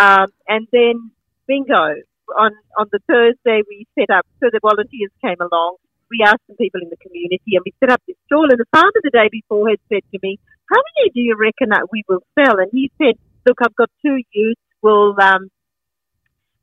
um, 0.00 0.28
and 0.48 0.66
then 0.72 1.10
bingo 1.46 2.00
on 2.38 2.52
on 2.78 2.86
the 2.92 3.00
Thursday 3.06 3.62
we 3.68 3.86
set 3.98 4.08
up. 4.08 4.26
So 4.40 4.48
the 4.50 4.60
volunteers 4.62 5.12
came 5.20 5.36
along. 5.40 5.76
We 6.10 6.24
asked 6.24 6.44
some 6.46 6.56
people 6.56 6.80
in 6.80 6.88
the 6.88 6.96
community, 6.96 7.56
and 7.56 7.64
we 7.64 7.72
set 7.80 7.90
up 7.90 8.00
this 8.06 8.16
stall. 8.26 8.48
And 8.50 8.60
the 8.60 8.68
farmer 8.72 9.00
the 9.02 9.10
day 9.10 9.28
before 9.30 9.68
had 9.68 9.80
said 9.88 10.04
to 10.12 10.18
me, 10.22 10.38
"How 10.70 10.80
many 10.80 11.10
do 11.10 11.20
you 11.20 11.36
reckon 11.36 11.70
that 11.70 11.88
we 11.92 12.04
will 12.08 12.24
sell?" 12.36 12.58
And 12.58 12.70
he 12.72 12.90
said, 12.96 13.16
"Look, 13.46 13.58
I've 13.62 13.76
got 13.76 13.90
two 14.04 14.20
youths. 14.32 14.60
We'll 14.82 15.16
um, 15.20 15.48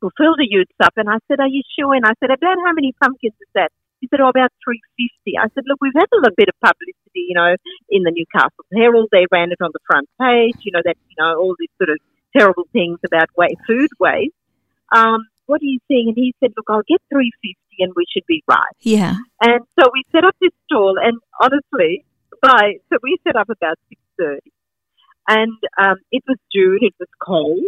we'll 0.02 0.16
fill 0.18 0.38
the 0.38 0.48
youths 0.50 0.78
up." 0.82 0.94
And 0.98 1.10
I 1.10 1.18
said, 1.28 1.40
"Are 1.40 1.48
you 1.48 1.62
sure?" 1.78 1.94
And 1.94 2.06
I 2.06 2.14
said, 2.20 2.32
"About 2.32 2.58
how 2.66 2.74
many 2.74 2.94
pumpkins 3.02 3.38
is 3.42 3.52
that?" 3.54 3.72
He 4.00 4.08
said, 4.08 4.22
"Oh, 4.22 4.30
about 4.30 4.52
three 4.64 4.82
fifty. 4.96 5.38
I 5.38 5.48
said, 5.54 5.64
"Look, 5.68 5.80
we've 5.82 5.96
had 5.96 6.08
a 6.12 6.20
little 6.20 6.36
bit 6.36 6.50
of 6.50 6.56
publicity, 6.60 7.28
you 7.28 7.36
know, 7.36 7.56
in 7.90 8.04
the 8.04 8.12
Newcastle 8.12 8.66
Herald. 8.74 9.10
They 9.12 9.26
ran 9.32 9.52
it 9.52 9.62
on 9.62 9.72
the 9.74 9.84
front 9.86 10.08
page. 10.20 10.56
You 10.64 10.72
know 10.72 10.84
that 10.84 10.96
you 11.10 11.18
know 11.20 11.40
all 11.40 11.56
these 11.60 11.74
sort 11.78 11.90
of 11.90 12.00
terrible 12.36 12.68
things 12.72 13.00
about 13.06 13.30
wa 13.36 13.48
food 13.68 13.90
waste. 14.00 14.36
Um, 14.96 15.28
what 15.46 15.62
are 15.62 15.72
you 15.72 15.80
seeing?" 15.88 16.10
And 16.10 16.18
he 16.18 16.34
said, 16.40 16.54
"Look, 16.56 16.68
I'll 16.70 16.88
get 16.88 17.02
three 17.12 17.32
fifty, 17.42 17.84
and 17.84 17.94
we 17.96 18.06
should 18.08 18.26
be 18.28 18.44
right." 18.48 18.76
Yeah. 18.80 19.16
And 19.42 19.62
so 19.78 19.90
we 19.92 20.04
set 20.12 20.24
up 20.24 20.36
this 20.40 20.56
stall, 20.66 20.96
and 21.02 21.20
honestly, 21.42 22.06
by 22.42 22.80
so 22.90 22.98
we 23.04 23.18
set 23.24 23.36
up 23.36 23.50
about 23.50 23.78
six 23.90 24.00
thirty, 24.18 24.52
and 25.28 25.58
um, 25.78 25.98
it 26.12 26.24
was 26.28 26.38
June. 26.54 26.80
It 26.82 26.96
was 27.00 27.10
cold, 27.20 27.68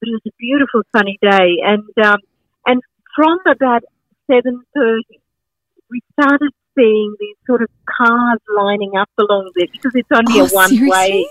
but 0.00 0.08
it 0.08 0.12
was 0.12 0.26
a 0.26 0.36
beautiful 0.38 0.82
sunny 0.94 1.18
day. 1.20 1.58
And 1.64 1.90
um, 2.04 2.20
and 2.66 2.80
from 3.16 3.38
about 3.46 3.82
seven 4.30 4.62
thirty, 4.74 5.21
we 5.92 6.00
started 6.18 6.50
seeing 6.74 7.14
these 7.20 7.36
sort 7.46 7.62
of 7.62 7.68
cars 7.86 8.40
lining 8.48 8.96
up 8.96 9.10
along 9.20 9.52
there 9.54 9.68
because 9.70 9.92
it's 9.94 10.08
only 10.10 10.40
Oh, 10.40 10.46
a 10.46 10.48
one 10.48 10.68
seriously? 10.68 10.88
way 10.90 11.26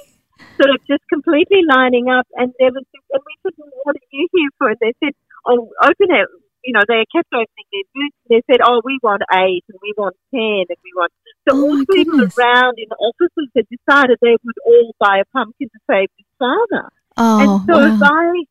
sort 0.58 0.70
of 0.74 0.80
just 0.88 1.04
completely 1.10 1.62
lining 1.70 2.10
up. 2.10 2.28
And 2.36 2.54
there 2.60 2.72
was, 2.74 2.84
this, 2.94 3.02
and 3.12 3.22
we 3.26 3.34
said, 3.44 3.54
"What 3.84 3.96
are 3.96 4.10
you 4.12 4.28
here 4.34 4.50
for?" 4.58 4.70
And 4.70 4.78
they 4.82 4.94
said, 5.04 5.14
"Oh, 5.46 5.70
open 5.82 6.10
it." 6.14 6.28
You 6.64 6.74
know, 6.74 6.86
they 6.88 7.06
kept 7.10 7.30
opening 7.34 7.68
their 7.74 7.88
booths. 7.94 8.18
And 8.26 8.32
they 8.38 8.44
said, 8.50 8.62
"Oh, 8.64 8.82
we 8.86 9.00
want 9.02 9.24
eight, 9.34 9.66
and 9.70 9.78
we 9.82 9.94
want 9.98 10.16
ten, 10.34 10.66
and 10.70 10.80
we 10.86 10.92
want." 10.96 11.12
So 11.50 11.58
Oh, 11.58 11.62
all 11.66 11.78
the 11.78 11.86
people 11.94 12.18
goodness. 12.22 12.38
around 12.38 12.78
in 12.78 12.86
the 12.90 12.98
offices 13.02 13.50
had 13.56 13.66
decided 13.70 14.18
they 14.22 14.38
would 14.44 14.60
all 14.66 14.94
buy 15.00 15.18
a 15.22 15.26
pumpkin 15.34 15.70
to 15.70 15.80
save 15.90 16.10
this 16.18 16.30
farmer. 16.38 16.92
Oh, 17.18 17.40
and 17.42 17.50
so 17.66 17.76
wow. 17.78 17.98
by 18.00 18.44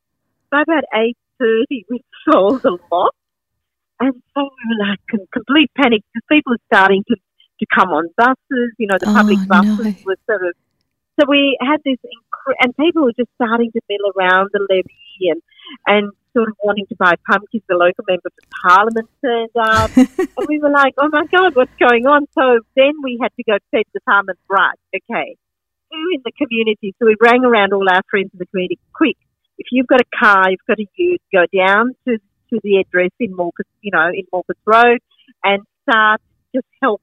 by 0.51 0.63
about 0.63 0.85
eight 0.95 1.17
thirty, 1.39 1.87
we 1.89 2.03
sold 2.31 2.65
a 2.65 2.77
lot. 2.91 3.15
And 4.01 4.15
so 4.35 4.41
we 4.43 4.63
were 4.71 4.89
like 4.89 5.01
in 5.13 5.27
complete 5.33 5.71
panic 5.77 6.03
because 6.13 6.25
people 6.31 6.53
were 6.53 6.65
starting 6.73 7.05
to, 7.09 7.15
to 7.17 7.67
come 7.75 7.91
on 7.91 8.09
buses. 8.17 8.73
You 8.79 8.89
know, 8.89 8.97
the 9.01 9.11
Oh, 9.11 9.15
public 9.15 9.39
no. 9.45 9.47
buses 9.49 9.95
were 10.05 10.17
sort 10.27 10.43
of. 10.47 10.55
So 11.21 11.27
we 11.29 11.59
had 11.61 11.81
this, 11.85 11.99
and 12.65 12.75
people 12.77 13.05
were 13.05 13.13
just 13.13 13.29
starting 13.37 13.71
to 13.73 13.81
mill 13.91 14.09
around 14.17 14.49
the 14.53 14.61
levee 14.71 15.29
and 15.29 15.43
and 15.87 16.13
sort 16.33 16.49
of 16.49 16.57
wanting 16.65 16.87
to 16.89 16.97
buy 16.97 17.13
pumpkins. 17.29 17.63
The 17.69 17.77
local 17.77 18.05
members 18.09 18.33
of 18.33 18.45
parliament 18.65 19.09
turned 19.21 19.57
up, 19.61 19.91
and 19.97 20.47
we 20.49 20.59
were 20.59 20.71
like, 20.71 20.95
"Oh 20.97 21.11
my 21.13 21.27
god, 21.27 21.55
what's 21.55 21.77
going 21.79 22.07
on?" 22.07 22.25
So 22.33 22.61
then 22.75 22.93
we 23.05 23.19
had 23.21 23.33
to 23.37 23.43
go 23.45 23.59
to 23.59 23.85
the 23.93 24.01
farmers, 24.07 24.39
"Right, 24.49 24.79
okay, 24.97 25.37
who 25.91 26.01
in 26.15 26.23
the 26.25 26.33
community?" 26.33 26.95
So 26.99 27.05
we 27.05 27.17
rang 27.21 27.45
around 27.45 27.75
all 27.75 27.85
our 27.87 28.01
friends 28.11 28.31
in 28.33 28.39
the 28.39 28.47
community. 28.47 28.79
Quick, 28.95 29.19
if 29.59 29.67
you've 29.73 29.89
got 29.89 30.01
a 30.01 30.09
car, 30.17 30.49
you've 30.49 30.65
got 30.67 30.79
a 30.81 30.87
ute, 30.97 31.21
go 31.35 31.45
down 31.53 31.93
to 32.09 32.17
to 32.51 32.61
the 32.63 32.77
address 32.79 33.11
in 33.19 33.35
Morpeth, 33.35 33.71
you 33.81 33.91
know, 33.93 34.09
in 34.09 34.25
Morpeth 34.33 34.61
Road, 34.67 34.99
and 35.45 35.63
start 35.83 36.21
just 36.55 36.67
help 36.83 37.01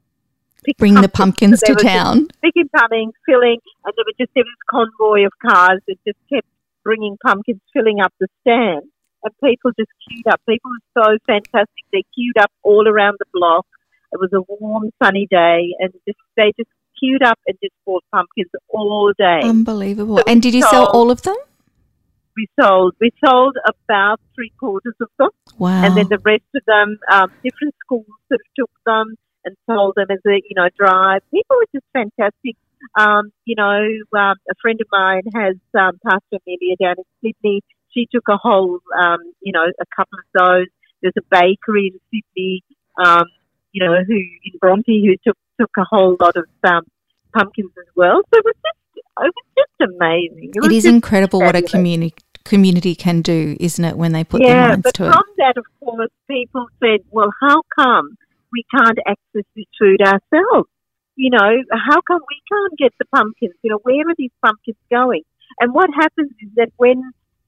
Bring 0.78 0.96
the 0.96 1.08
pumpkins 1.08 1.62
So 1.62 1.68
to 1.68 1.74
they 1.74 1.74
were 1.74 1.84
just 1.84 2.06
town. 2.06 2.28
picking, 2.44 2.70
coming, 2.76 3.14
filling, 3.26 3.60
and 3.86 3.94
there 3.96 4.04
was 4.06 4.16
just 4.20 4.32
there 4.36 4.44
was 4.44 4.58
a 4.58 4.70
convoy 4.70 5.26
of 5.26 5.32
cars 5.40 5.80
that 5.88 5.96
just 6.06 6.18
kept 6.30 6.48
bringing 6.84 7.18
pumpkins, 7.24 7.62
filling 7.72 8.02
up 8.02 8.14
the 8.20 8.28
stand, 8.42 8.84
and 9.24 9.34
people 9.44 9.72
just 9.80 9.92
queued 10.08 10.28
up. 10.28 10.42
People 10.50 10.72
were 10.72 11.04
so 11.04 11.18
fantastic; 11.26 11.86
they 11.94 12.04
queued 12.14 12.38
up 12.38 12.52
all 12.64 12.88
around 12.88 13.16
the 13.20 13.26
block. 13.34 13.66
It 14.12 14.20
was 14.20 14.32
a 14.34 14.42
warm, 14.60 14.90
sunny 15.02 15.28
day, 15.30 15.74
and 15.80 15.94
just 16.06 16.20
they 16.36 16.52
just 16.58 16.70
queued 17.00 17.24
up 17.24 17.40
and 17.48 17.58
just 17.64 17.74
bought 17.86 18.04
pumpkins 18.12 18.50
all 18.68 19.14
day. 19.18 19.42
Unbelievable. 19.44 20.18
So 20.18 20.24
And 20.28 20.42
did 20.42 20.54
you 20.54 20.64
sell 20.64 20.88
all 20.88 21.12
of 21.12 21.22
them? 21.22 21.38
We 22.38 22.48
sold 22.60 22.94
we 23.02 23.12
sold 23.24 23.58
about 23.68 24.22
three 24.36 24.52
quarters 24.60 24.96
of 25.02 25.10
them. 25.18 25.30
Wow. 25.58 25.84
and 25.84 25.98
then 25.98 26.08
the 26.08 26.20
rest 26.20 26.46
of 26.56 26.62
them, 26.68 27.00
um, 27.12 27.32
different 27.44 27.74
schools 27.84 28.06
sort 28.30 28.42
of 28.42 28.48
took 28.56 28.70
them 28.86 29.16
and 29.44 29.56
sold 29.70 29.94
them 29.96 30.08
as 30.12 30.20
a 30.28 30.36
you 30.48 30.56
know 30.56 30.70
drive. 30.78 31.22
People 31.32 31.58
were 31.58 31.72
just 31.74 31.86
fantastic. 31.94 32.56
Um, 32.98 33.32
you 33.46 33.56
know, 33.56 33.82
um, 34.18 34.36
a 34.50 34.56
friend 34.62 34.80
of 34.80 34.88
mine 34.92 35.24
has 35.34 35.56
um, 35.78 35.98
Pasta 36.06 36.40
Emilia 36.46 36.76
down 36.80 36.96
in 37.00 37.06
Sydney. 37.22 37.62
She 37.92 38.08
took 38.14 38.26
a 38.30 38.38
whole, 38.38 38.80
um, 38.96 39.18
you 39.42 39.52
know, 39.52 39.64
a 39.66 39.86
couple 39.96 40.20
of 40.20 40.26
those. 40.38 40.68
There's 41.02 41.16
a 41.18 41.26
bakery 41.32 41.92
in 41.94 42.00
Sydney, 42.12 42.64
um, 43.04 43.26
you 43.72 43.84
know, 43.84 43.96
who 44.06 44.14
in 44.14 44.60
Bronte 44.60 45.06
who 45.06 45.16
took 45.26 45.38
took 45.60 45.72
a 45.78 45.86
whole 45.90 46.16
lot 46.20 46.36
of 46.38 46.46
um, 46.64 46.84
pumpkins 47.34 47.72
as 47.78 47.88
well. 47.96 48.22
So 48.34 48.40
it 48.40 48.46
was 48.46 48.56
just, 48.56 49.06
it 49.20 49.34
was 49.36 49.46
just 49.58 49.92
amazing. 49.92 50.52
it 50.56 50.62
was 50.62 50.72
is 50.72 50.86
incredible 50.86 51.40
what 51.40 51.56
a 51.56 51.62
community 51.62 52.16
community 52.48 52.96
can 52.96 53.22
do, 53.22 53.56
isn't 53.60 53.84
it, 53.84 53.98
when 53.98 54.12
they 54.12 54.24
put 54.24 54.42
their 54.42 54.56
yeah, 54.56 54.68
minds 54.70 54.92
to 54.94 55.04
it? 55.04 55.08
Yeah, 55.08 55.12
but 55.12 55.16
from 55.16 55.26
that, 55.38 55.58
of 55.58 55.66
course, 55.80 56.10
people 56.30 56.68
said, 56.80 57.02
well, 57.12 57.32
how 57.42 57.62
come 57.78 58.18
we 58.52 58.64
can't 58.74 58.98
access 59.06 59.46
this 59.56 59.66
food 59.80 60.02
ourselves? 60.02 60.70
You 61.16 61.32
know, 61.32 61.50
how 61.72 62.02
come 62.02 62.22
we 62.30 62.42
can't 62.52 62.78
get 62.78 62.94
the 63.00 63.06
pumpkins? 63.14 63.56
You 63.64 63.72
know, 63.72 63.80
where 63.84 64.08
are 64.08 64.16
these 64.18 64.32
pumpkins 64.44 64.78
going? 64.90 65.24
And 65.60 65.74
what 65.74 65.90
happens 65.94 66.32
is 66.42 66.50
that 66.56 66.70
when 66.78 67.02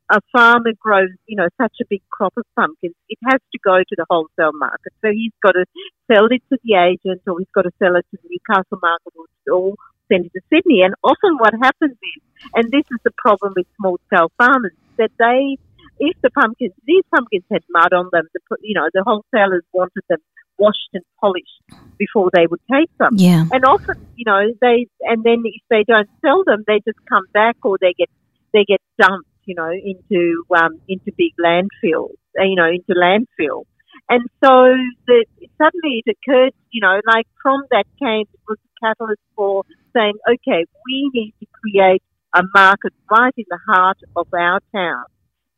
a 0.09 0.19
farmer 0.31 0.71
grows, 0.79 1.09
you 1.27 1.35
know, 1.35 1.47
such 1.61 1.73
a 1.81 1.85
big 1.89 2.01
crop 2.09 2.33
of 2.35 2.43
pumpkins, 2.55 2.95
it 3.09 3.19
has 3.25 3.39
to 3.51 3.59
go 3.63 3.77
to 3.77 3.95
the 3.95 4.05
wholesale 4.09 4.53
market. 4.53 4.91
So 5.01 5.11
he's 5.11 5.33
got 5.43 5.51
to 5.51 5.65
sell 6.11 6.25
it 6.31 6.41
to 6.49 6.57
the 6.63 6.73
agent 6.75 7.21
or 7.27 7.37
he's 7.37 7.53
got 7.53 7.63
to 7.63 7.71
sell 7.77 7.95
it 7.95 8.05
to 8.11 8.17
the 8.21 8.29
Newcastle 8.29 8.79
market 8.81 9.13
or, 9.15 9.53
or 9.53 9.75
send 10.11 10.25
it 10.25 10.33
to 10.33 10.41
Sydney. 10.49 10.81
And 10.81 10.95
often 11.03 11.37
what 11.37 11.53
happens 11.61 11.93
is, 11.93 12.21
and 12.55 12.71
this 12.71 12.85
is 12.91 12.97
the 13.03 13.11
problem 13.17 13.53
with 13.55 13.67
small 13.77 13.99
scale 14.07 14.31
farmers, 14.37 14.73
that 14.99 15.11
they, 15.17 15.57
if 15.99 16.15
the 16.21 16.29
pumpkins, 16.29 16.73
these 16.85 17.03
pumpkins 17.13 17.43
had 17.51 17.63
mud 17.69 17.91
on 17.93 18.09
them, 18.11 18.27
the, 18.33 18.39
you 18.61 18.75
know, 18.75 18.87
the 18.93 19.03
wholesalers 19.03 19.63
wanted 19.73 20.03
them 20.09 20.19
washed 20.59 20.91
and 20.93 21.03
polished 21.19 21.63
before 21.97 22.29
they 22.35 22.45
would 22.45 22.59
take 22.71 22.95
them. 22.99 23.15
Yeah. 23.15 23.45
And 23.51 23.65
often, 23.65 23.95
you 24.15 24.25
know, 24.25 24.41
they 24.61 24.87
and 25.01 25.23
then 25.23 25.41
if 25.45 25.63
they 25.69 25.83
don't 25.87 26.09
sell 26.21 26.43
them, 26.45 26.63
they 26.67 26.79
just 26.85 26.99
come 27.07 27.23
back 27.33 27.55
or 27.63 27.77
they 27.81 27.93
get 27.97 28.09
they 28.53 28.65
get 28.65 28.81
dumped, 29.01 29.29
you 29.45 29.55
know, 29.55 29.71
into 29.71 30.43
um, 30.55 30.79
into 30.87 31.11
big 31.17 31.33
landfills, 31.43 32.19
uh, 32.39 32.43
you 32.43 32.55
know, 32.55 32.67
into 32.67 32.93
landfill. 32.93 33.63
And 34.09 34.23
so 34.43 34.73
the, 35.07 35.25
suddenly 35.57 36.03
it 36.03 36.15
occurred, 36.17 36.53
you 36.71 36.81
know, 36.81 36.99
like 37.05 37.27
from 37.41 37.61
that 37.71 37.85
came 37.99 38.25
was 38.47 38.57
a 38.57 38.85
catalyst 38.85 39.21
for 39.35 39.63
saying, 39.95 40.13
okay, 40.27 40.65
we 40.85 41.09
need 41.13 41.33
to 41.39 41.47
create 41.61 42.03
a 42.35 42.43
market 42.53 42.93
right 43.09 43.33
in 43.37 43.45
the 43.49 43.59
heart 43.67 43.97
of 44.15 44.27
our 44.33 44.59
town 44.73 45.05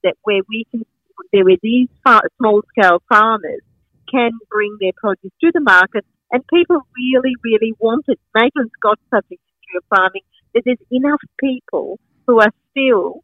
that 0.03 0.15
where 0.23 0.41
we 0.49 0.65
can, 0.71 0.83
there 1.31 1.45
where 1.45 1.57
these 1.61 1.87
far, 2.03 2.21
small 2.37 2.61
scale 2.69 3.01
farmers 3.09 3.61
can 4.09 4.31
bring 4.49 4.77
their 4.79 4.91
produce 4.97 5.31
to 5.41 5.51
the 5.53 5.61
market 5.61 6.05
and 6.31 6.43
people 6.47 6.81
really, 6.97 7.33
really 7.43 7.73
want 7.79 8.05
it. 8.07 8.19
Maitland's 8.33 8.71
got 8.81 8.99
such 9.13 9.25
a 9.31 9.35
history 9.35 9.77
of 9.77 9.83
farming 9.93 10.21
that 10.53 10.63
there's 10.65 10.77
enough 10.91 11.21
people 11.39 11.99
who 12.27 12.39
are 12.39 12.51
still 12.71 13.23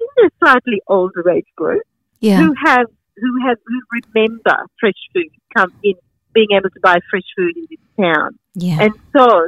in 0.00 0.06
the 0.16 0.30
slightly 0.42 0.82
older 0.88 1.28
age 1.30 1.46
group 1.56 1.82
Yeah. 2.20 2.38
who 2.38 2.54
have 2.64 2.86
who 3.16 3.46
have 3.46 3.58
who 3.66 4.00
remember 4.14 4.66
fresh 4.80 4.94
food 5.12 5.28
come 5.56 5.72
in 5.82 5.94
being 6.32 6.48
able 6.56 6.70
to 6.70 6.80
buy 6.82 6.98
fresh 7.10 7.22
food 7.36 7.56
in 7.56 7.66
this 7.70 7.78
town. 8.00 8.38
Yeah. 8.54 8.78
And 8.82 8.94
so 9.16 9.46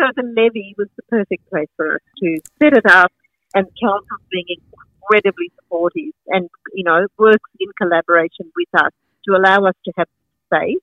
so 0.00 0.06
the 0.16 0.22
levee 0.22 0.74
was 0.78 0.88
the 0.96 1.02
perfect 1.08 1.48
place 1.50 1.68
for 1.76 1.94
us 1.94 2.00
to 2.18 2.38
set 2.58 2.72
it 2.72 2.86
up 2.86 3.12
and 3.54 3.66
council's 3.80 4.26
being 4.30 4.46
incredibly 4.48 5.52
supportive 5.56 6.14
and, 6.28 6.48
you 6.72 6.84
know, 6.84 7.06
works 7.18 7.50
in 7.58 7.68
collaboration 7.80 8.50
with 8.56 8.82
us 8.82 8.92
to 9.26 9.36
allow 9.36 9.66
us 9.66 9.74
to 9.84 9.92
have 9.96 10.08
space, 10.46 10.82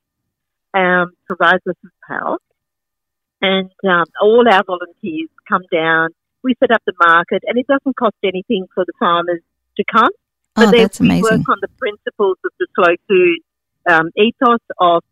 um, 0.74 1.12
provides 1.26 1.62
us 1.68 1.76
with 1.82 1.92
power. 2.06 2.38
And 3.40 3.70
um, 3.84 4.04
all 4.20 4.44
our 4.50 4.62
volunteers 4.64 5.30
come 5.48 5.62
down. 5.72 6.10
We 6.42 6.54
set 6.60 6.70
up 6.70 6.82
the 6.86 6.92
market, 7.00 7.42
and 7.46 7.58
it 7.58 7.66
doesn't 7.66 7.96
cost 7.96 8.16
anything 8.22 8.66
for 8.74 8.84
the 8.84 8.92
farmers 8.98 9.40
to 9.76 9.84
come. 9.90 10.10
oh, 10.56 10.70
they, 10.70 10.84
we 10.84 10.88
amazing. 11.00 11.22
work 11.22 11.48
on 11.48 11.58
the 11.60 11.68
principles 11.78 12.36
of 12.44 12.52
the 12.58 12.66
slow 12.74 12.94
food 13.08 13.38
um, 13.88 14.10
ethos 14.16 14.60
of 14.78 15.02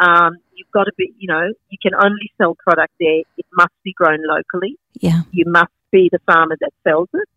um, 0.00 0.36
you've 0.54 0.70
got 0.72 0.84
to 0.84 0.92
be, 0.96 1.12
you 1.18 1.28
know, 1.28 1.52
you 1.70 1.78
can 1.82 1.92
only 1.94 2.30
sell 2.38 2.54
product 2.54 2.92
there. 2.98 3.22
It 3.36 3.46
must 3.52 3.74
be 3.84 3.92
grown 3.92 4.20
locally. 4.26 4.76
Yeah. 5.00 5.22
You 5.32 5.44
must 5.46 5.72
be 5.90 6.08
the 6.10 6.18
farmer 6.26 6.56
that 6.60 6.70
sells 6.84 7.08
it, 7.14 7.28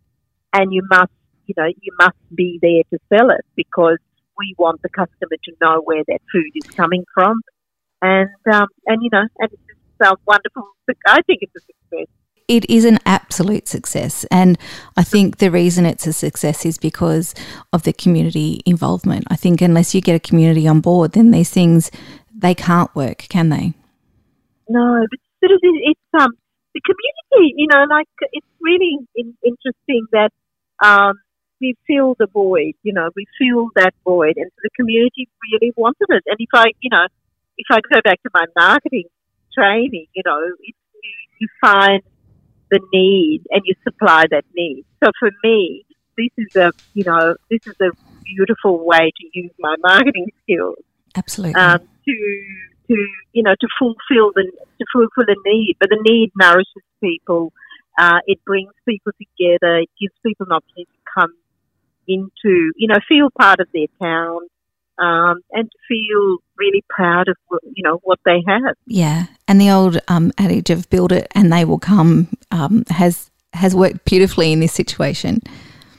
and 0.53 0.73
you 0.73 0.81
must, 0.89 1.11
you 1.45 1.53
know, 1.57 1.67
you 1.67 1.91
must 1.99 2.17
be 2.33 2.59
there 2.61 2.83
to 2.91 2.99
sell 3.09 3.29
it 3.29 3.45
because 3.55 3.97
we 4.37 4.55
want 4.57 4.81
the 4.81 4.89
customer 4.89 5.37
to 5.43 5.51
know 5.61 5.81
where 5.83 6.03
that 6.07 6.19
food 6.31 6.51
is 6.55 6.69
coming 6.75 7.03
from. 7.13 7.41
And 8.01 8.29
um, 8.51 8.67
and 8.85 9.01
you 9.01 9.09
know, 9.11 9.23
and 9.39 9.49
it's 9.51 9.61
just 9.67 10.11
a 10.11 10.15
wonderful. 10.25 10.63
I 11.07 11.21
think 11.23 11.39
it's 11.41 11.55
a 11.55 11.59
success. 11.59 12.07
It 12.47 12.69
is 12.69 12.85
an 12.85 12.99
absolute 13.07 13.67
success. 13.67 14.23
And 14.29 14.59
I 14.95 15.03
think 15.03 15.37
the 15.37 15.49
reason 15.49 15.87
it's 15.87 16.05
a 16.05 16.13
success 16.13 16.63
is 16.63 16.77
because 16.77 17.33
of 17.73 17.83
the 17.83 17.93
community 17.93 18.61
involvement. 18.67 19.25
I 19.29 19.35
think 19.35 19.61
unless 19.61 19.95
you 19.95 20.01
get 20.01 20.15
a 20.15 20.19
community 20.19 20.67
on 20.67 20.79
board, 20.79 21.13
then 21.13 21.31
these 21.31 21.49
things, 21.49 21.89
they 22.45 22.53
can't 22.53 22.93
work, 22.95 23.17
can 23.29 23.49
they? 23.49 23.73
No, 24.69 25.05
but 25.09 25.19
it's 25.41 25.99
um 26.19 26.31
the 26.73 26.81
community. 26.81 27.55
You 27.57 27.67
know, 27.71 27.85
like 27.89 28.07
it's 28.31 28.47
really 28.61 28.99
in, 29.15 29.35
interesting 29.43 30.05
that 30.11 30.29
um 30.83 31.13
we 31.59 31.75
fill 31.87 32.15
the 32.19 32.27
void. 32.27 32.73
You 32.83 32.93
know, 32.93 33.09
we 33.15 33.25
fill 33.39 33.69
that 33.75 33.93
void, 34.03 34.37
and 34.37 34.51
so 34.51 34.59
the 34.63 34.69
community 34.75 35.27
really 35.51 35.73
wanted 35.75 36.07
it. 36.09 36.23
And 36.27 36.37
if 36.39 36.49
I, 36.53 36.65
you 36.81 36.89
know, 36.91 37.07
if 37.57 37.67
I 37.71 37.79
go 37.91 38.01
back 38.03 38.21
to 38.23 38.29
my 38.33 38.45
marketing 38.55 39.09
training, 39.53 40.07
you 40.13 40.23
know, 40.25 40.39
you 41.39 41.47
find 41.61 42.01
the 42.69 42.79
need 42.93 43.41
and 43.49 43.61
you 43.65 43.73
supply 43.83 44.25
that 44.29 44.45
need. 44.55 44.85
So 45.03 45.11
for 45.19 45.31
me, 45.43 45.85
this 46.17 46.29
is 46.37 46.55
a 46.55 46.71
you 46.93 47.05
know 47.05 47.35
this 47.49 47.65
is 47.65 47.75
a 47.81 47.89
beautiful 48.23 48.85
way 48.85 49.11
to 49.17 49.29
use 49.33 49.51
my 49.59 49.75
marketing 49.81 50.27
skills 50.43 50.77
Absolutely. 51.15 51.55
um, 51.61 51.79
to 51.79 52.13
to 52.87 53.07
you 53.33 53.43
know 53.43 53.55
to 53.59 53.67
fulfill 53.79 54.31
the 54.35 54.43
to 54.79 54.85
fulfill 54.93 55.25
the 55.25 55.37
need. 55.45 55.75
But 55.79 55.89
the 55.89 55.99
need 56.01 56.31
nourishes 56.35 56.83
people. 57.01 57.51
Uh, 57.97 58.19
it 58.27 58.43
brings 58.45 58.71
people 58.87 59.13
together. 59.13 59.77
It 59.77 59.89
gives 59.99 60.13
people 60.25 60.47
an 60.49 60.53
opportunity 60.53 60.91
to 60.91 61.11
come 61.17 61.33
into 62.07 62.71
you 62.75 62.87
know 62.87 62.95
feel 63.07 63.29
part 63.39 63.59
of 63.59 63.67
their 63.73 63.87
town 64.01 64.39
um, 64.99 65.41
and 65.51 65.69
to 65.71 65.77
feel 65.87 66.37
really 66.57 66.83
proud 66.89 67.27
of 67.27 67.35
you 67.73 67.83
know 67.83 67.99
what 68.03 68.19
they 68.25 68.43
have. 68.47 68.75
yeah. 68.85 69.25
And 69.47 69.61
the 69.61 69.69
old 69.69 69.99
um, 70.07 70.31
adage 70.37 70.69
of 70.71 70.89
build 70.89 71.11
it 71.11 71.27
and 71.35 71.51
they 71.53 71.65
will 71.65 71.79
come 71.79 72.27
um, 72.51 72.83
has 72.89 73.29
has 73.53 73.73
worked 73.73 74.03
beautifully 74.05 74.51
in 74.51 74.59
this 74.59 74.73
situation. 74.73 75.39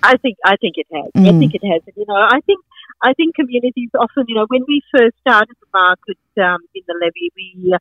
I 0.03 0.17
think 0.19 0.37
I 0.45 0.57
think 0.57 0.75
it 0.77 0.87
has. 0.93 1.11
I 1.15 1.19
Mm. 1.31 1.39
think 1.39 1.55
it 1.55 1.65
has. 1.65 1.83
You 1.97 2.05
know, 2.07 2.15
I 2.15 2.41
think 2.47 2.61
I 3.03 3.13
think 3.15 3.35
communities 3.35 3.91
often, 3.99 4.25
you 4.29 4.35
know, 4.35 4.47
when 4.49 4.63
we 4.67 4.83
first 4.97 5.17
started 5.21 5.55
the 5.61 5.67
market 5.73 6.19
um, 6.43 6.61
in 6.75 6.83
the 6.87 6.95
levee, 7.01 7.31
we 7.37 7.73
uh, 7.73 7.79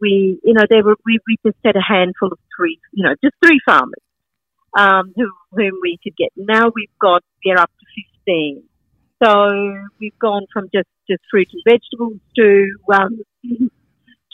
we 0.00 0.40
you 0.42 0.54
know 0.54 0.64
there 0.68 0.84
were 0.84 0.96
we, 1.04 1.18
we 1.26 1.36
just 1.44 1.58
had 1.64 1.76
a 1.76 1.82
handful 1.82 2.32
of 2.32 2.38
three, 2.56 2.78
you 2.92 3.04
know, 3.04 3.14
just 3.22 3.34
three 3.44 3.60
farmers 3.66 4.02
um, 4.76 5.12
who 5.16 5.30
whom 5.52 5.72
we 5.82 5.98
could 6.02 6.16
get. 6.16 6.30
Now 6.36 6.70
we've 6.74 6.98
got 7.00 7.22
we're 7.44 7.58
up 7.58 7.70
to 7.70 7.86
fifteen. 8.02 8.64
So 9.22 9.78
we've 9.98 10.18
gone 10.18 10.46
from 10.52 10.68
just 10.74 10.88
just 11.08 11.22
fruit 11.30 11.48
and 11.52 11.62
vegetables 11.66 12.20
to 12.36 12.66
um, 12.92 13.20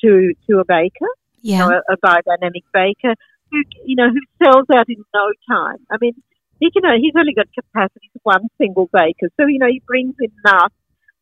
to 0.04 0.34
to 0.48 0.58
a 0.58 0.64
baker 0.66 1.08
you 1.42 1.58
Yeah. 1.58 1.66
know, 1.66 1.80
a, 1.88 1.94
a 1.94 1.96
biodynamic 1.98 2.64
baker 2.72 3.14
who, 3.50 3.62
you 3.84 3.96
know, 3.96 4.08
who 4.08 4.20
sells 4.42 4.66
out 4.74 4.88
in 4.88 5.04
no 5.14 5.32
time. 5.48 5.78
I 5.90 5.96
mean, 6.00 6.14
he 6.62 6.70
can, 6.70 6.82
he's 7.02 7.16
only 7.18 7.34
got 7.34 7.48
capacity 7.52 8.08
for 8.14 8.20
one 8.22 8.46
single 8.58 8.88
baker, 8.92 9.28
so 9.38 9.46
you 9.46 9.58
know 9.58 9.66
he 9.68 9.82
brings 9.86 10.14
enough, 10.20 10.72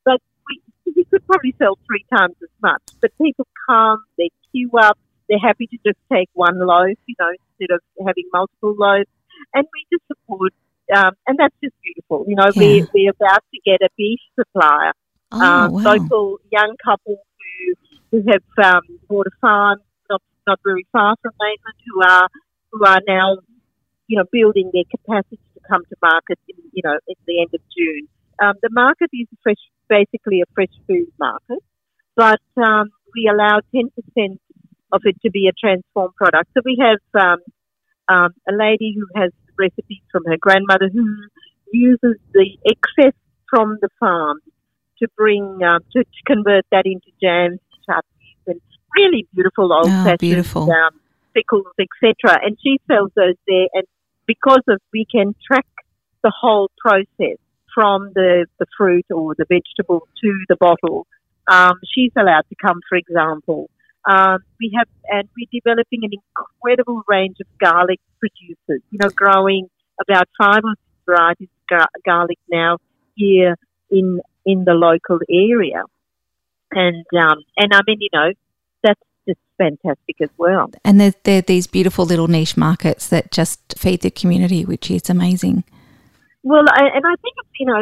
but 0.05 0.21
we, 0.47 0.61
he 0.95 1.05
could 1.05 1.25
probably 1.27 1.55
sell 1.59 1.79
three 1.87 2.05
times 2.15 2.37
as 2.43 2.53
much. 2.63 2.83
But 3.01 3.11
people 3.21 3.47
come, 3.69 4.05
they 4.19 4.31
queue 4.53 4.71
up, 4.79 4.99
they're 5.29 5.39
happy 5.39 5.67
to 5.69 5.79
just 5.87 5.99
take 6.13 6.29
one 6.35 6.59
loaf, 6.59 6.99
you 7.07 7.15
know, 7.19 7.31
instead 7.41 7.75
of 7.75 7.81
having 8.07 8.27
multiple 8.33 8.75
loaves, 8.79 9.09
and 9.55 9.65
we 9.73 9.81
just 9.93 10.05
support. 10.09 10.53
Um, 10.95 11.13
and 11.29 11.39
that's 11.39 11.55
just 11.63 11.75
beautiful. 11.87 12.25
You 12.27 12.35
know, 12.35 12.51
Yeah. 12.57 12.83
we, 12.83 12.87
we're 12.93 13.11
about 13.13 13.45
to 13.55 13.61
get 13.65 13.79
a 13.81 13.89
beef 13.97 14.19
supplier 14.39 14.93
Oh, 15.33 15.39
um, 15.41 15.73
wow. 15.73 15.81
local 15.95 16.39
young 16.51 16.75
couple 16.85 17.15
who 17.15 17.75
who 18.11 18.25
have 18.33 18.75
um, 18.75 18.83
bought 19.09 19.29
a 19.29 19.37
farm 19.41 19.79
not 20.11 20.21
not 20.45 20.59
very 20.65 20.85
far 20.91 21.15
from 21.23 21.33
Maitland 21.41 21.79
who 21.87 22.03
are 22.03 22.29
who 22.73 22.85
are 22.85 23.01
now 23.07 23.37
you 24.11 24.17
know 24.19 24.27
building 24.33 24.71
their 24.75 24.89
capacity 24.91 25.39
to 25.55 25.61
come 25.71 25.83
to 25.89 25.97
market 26.03 26.39
in 26.51 26.57
you 26.73 26.83
know 26.85 26.95
at 27.13 27.19
the 27.27 27.41
end 27.41 27.51
of 27.55 27.63
June. 27.77 28.05
Um, 28.43 28.55
the 28.63 28.71
market 28.73 29.11
is 29.13 29.29
a 29.33 29.39
fresh, 29.45 29.63
basically 29.89 30.41
a 30.41 30.49
fresh 30.55 30.75
food 30.87 31.07
market, 31.19 31.63
but 32.17 32.43
um, 32.57 32.91
we 33.15 33.31
allow 33.33 33.61
ten 33.75 33.87
percent 33.97 34.41
of 34.91 35.03
it 35.05 35.17
to 35.23 35.31
be 35.31 35.47
a 35.47 35.55
transformed 35.55 36.17
product. 36.17 36.51
So 36.55 36.63
we 36.65 36.77
have 36.83 36.99
um, 37.15 37.39
um, 38.09 38.31
a 38.49 38.53
lady 38.53 38.97
who 38.99 39.07
has 39.21 39.31
recipes 39.57 40.03
from 40.11 40.25
her 40.27 40.39
grandmother 40.41 40.89
who 40.93 41.07
uses 41.73 42.17
the 42.33 42.49
excess 42.67 43.15
from 43.49 43.79
the 43.81 43.91
farm 44.01 44.39
to 44.99 45.07
bring 45.17 45.45
um, 45.63 45.81
to, 45.93 46.03
to 46.03 46.21
convert 46.27 46.65
that 46.73 46.87
into 46.87 47.11
jams, 47.23 47.61
chutneys, 47.89 48.43
and 48.49 48.61
really 48.97 49.29
beautiful 49.35 49.73
old 49.73 49.87
Oh, 49.87 50.05
fashioned 50.05 50.19
beautiful. 50.19 50.63
um, 50.73 50.99
pickles, 51.35 51.67
etc. 51.79 52.41
And 52.45 52.57
she 52.63 52.81
sells 52.89 53.11
those 53.15 53.37
there, 53.47 53.69
and 53.75 53.85
because 54.31 54.63
of 54.69 54.79
we 54.93 55.05
can 55.11 55.35
track 55.45 55.67
the 56.23 56.33
whole 56.41 56.71
process 56.79 57.39
from 57.75 58.13
the 58.15 58.47
the 58.61 58.67
fruit 58.77 59.07
or 59.11 59.35
the 59.37 59.45
vegetable 59.49 60.07
to 60.23 60.31
the 60.49 60.57
bottle. 60.57 61.09
Um, 61.51 61.75
she's 61.93 62.13
allowed 62.17 62.45
to 62.49 62.55
come, 62.65 62.81
for 62.89 62.97
example. 62.97 63.71
Um, 64.09 64.39
we 64.61 64.73
have, 64.79 64.87
and 65.09 65.29
we're 65.37 65.61
developing 65.61 66.01
an 66.05 66.13
incredible 66.21 67.03
range 67.09 67.39
of 67.41 67.49
garlic 67.59 67.99
producers. 68.21 68.83
You 68.91 68.99
know, 69.03 69.09
growing 69.09 69.69
about 70.01 70.29
five 70.41 70.61
or 70.63 70.75
six 70.77 71.05
varieties 71.07 71.49
of 71.49 71.67
gar- 71.69 71.95
garlic 72.07 72.39
now 72.49 72.79
here 73.17 73.57
in 73.91 74.21
in 74.47 74.65
the 74.65 74.75
local 74.75 75.19
area, 75.29 75.83
and 76.71 77.05
um, 77.19 77.39
and 77.57 77.75
I 77.75 77.81
mean, 77.85 77.99
you 78.01 78.11
know, 78.13 78.31
that's 78.85 79.01
just 79.31 79.41
fantastic 79.59 80.17
as 80.21 80.31
well. 80.37 80.71
And 80.85 81.01
there, 81.01 81.15
there 81.25 81.39
are 81.39 81.43
these 81.55 81.67
beautiful 81.67 82.05
little 82.05 82.29
niche 82.29 82.57
markets 82.57 83.09
that 83.09 83.31
just 83.31 83.59
feed 83.79 84.01
the 84.03 84.11
community, 84.11 84.65
which 84.65 84.91
is 84.91 85.09
amazing. 85.11 85.65
Well, 86.43 86.65
I, 86.69 86.83
and 86.97 87.05
I 87.13 87.15
think 87.23 87.35
it's, 87.41 87.55
you 87.61 87.67
know, 87.67 87.81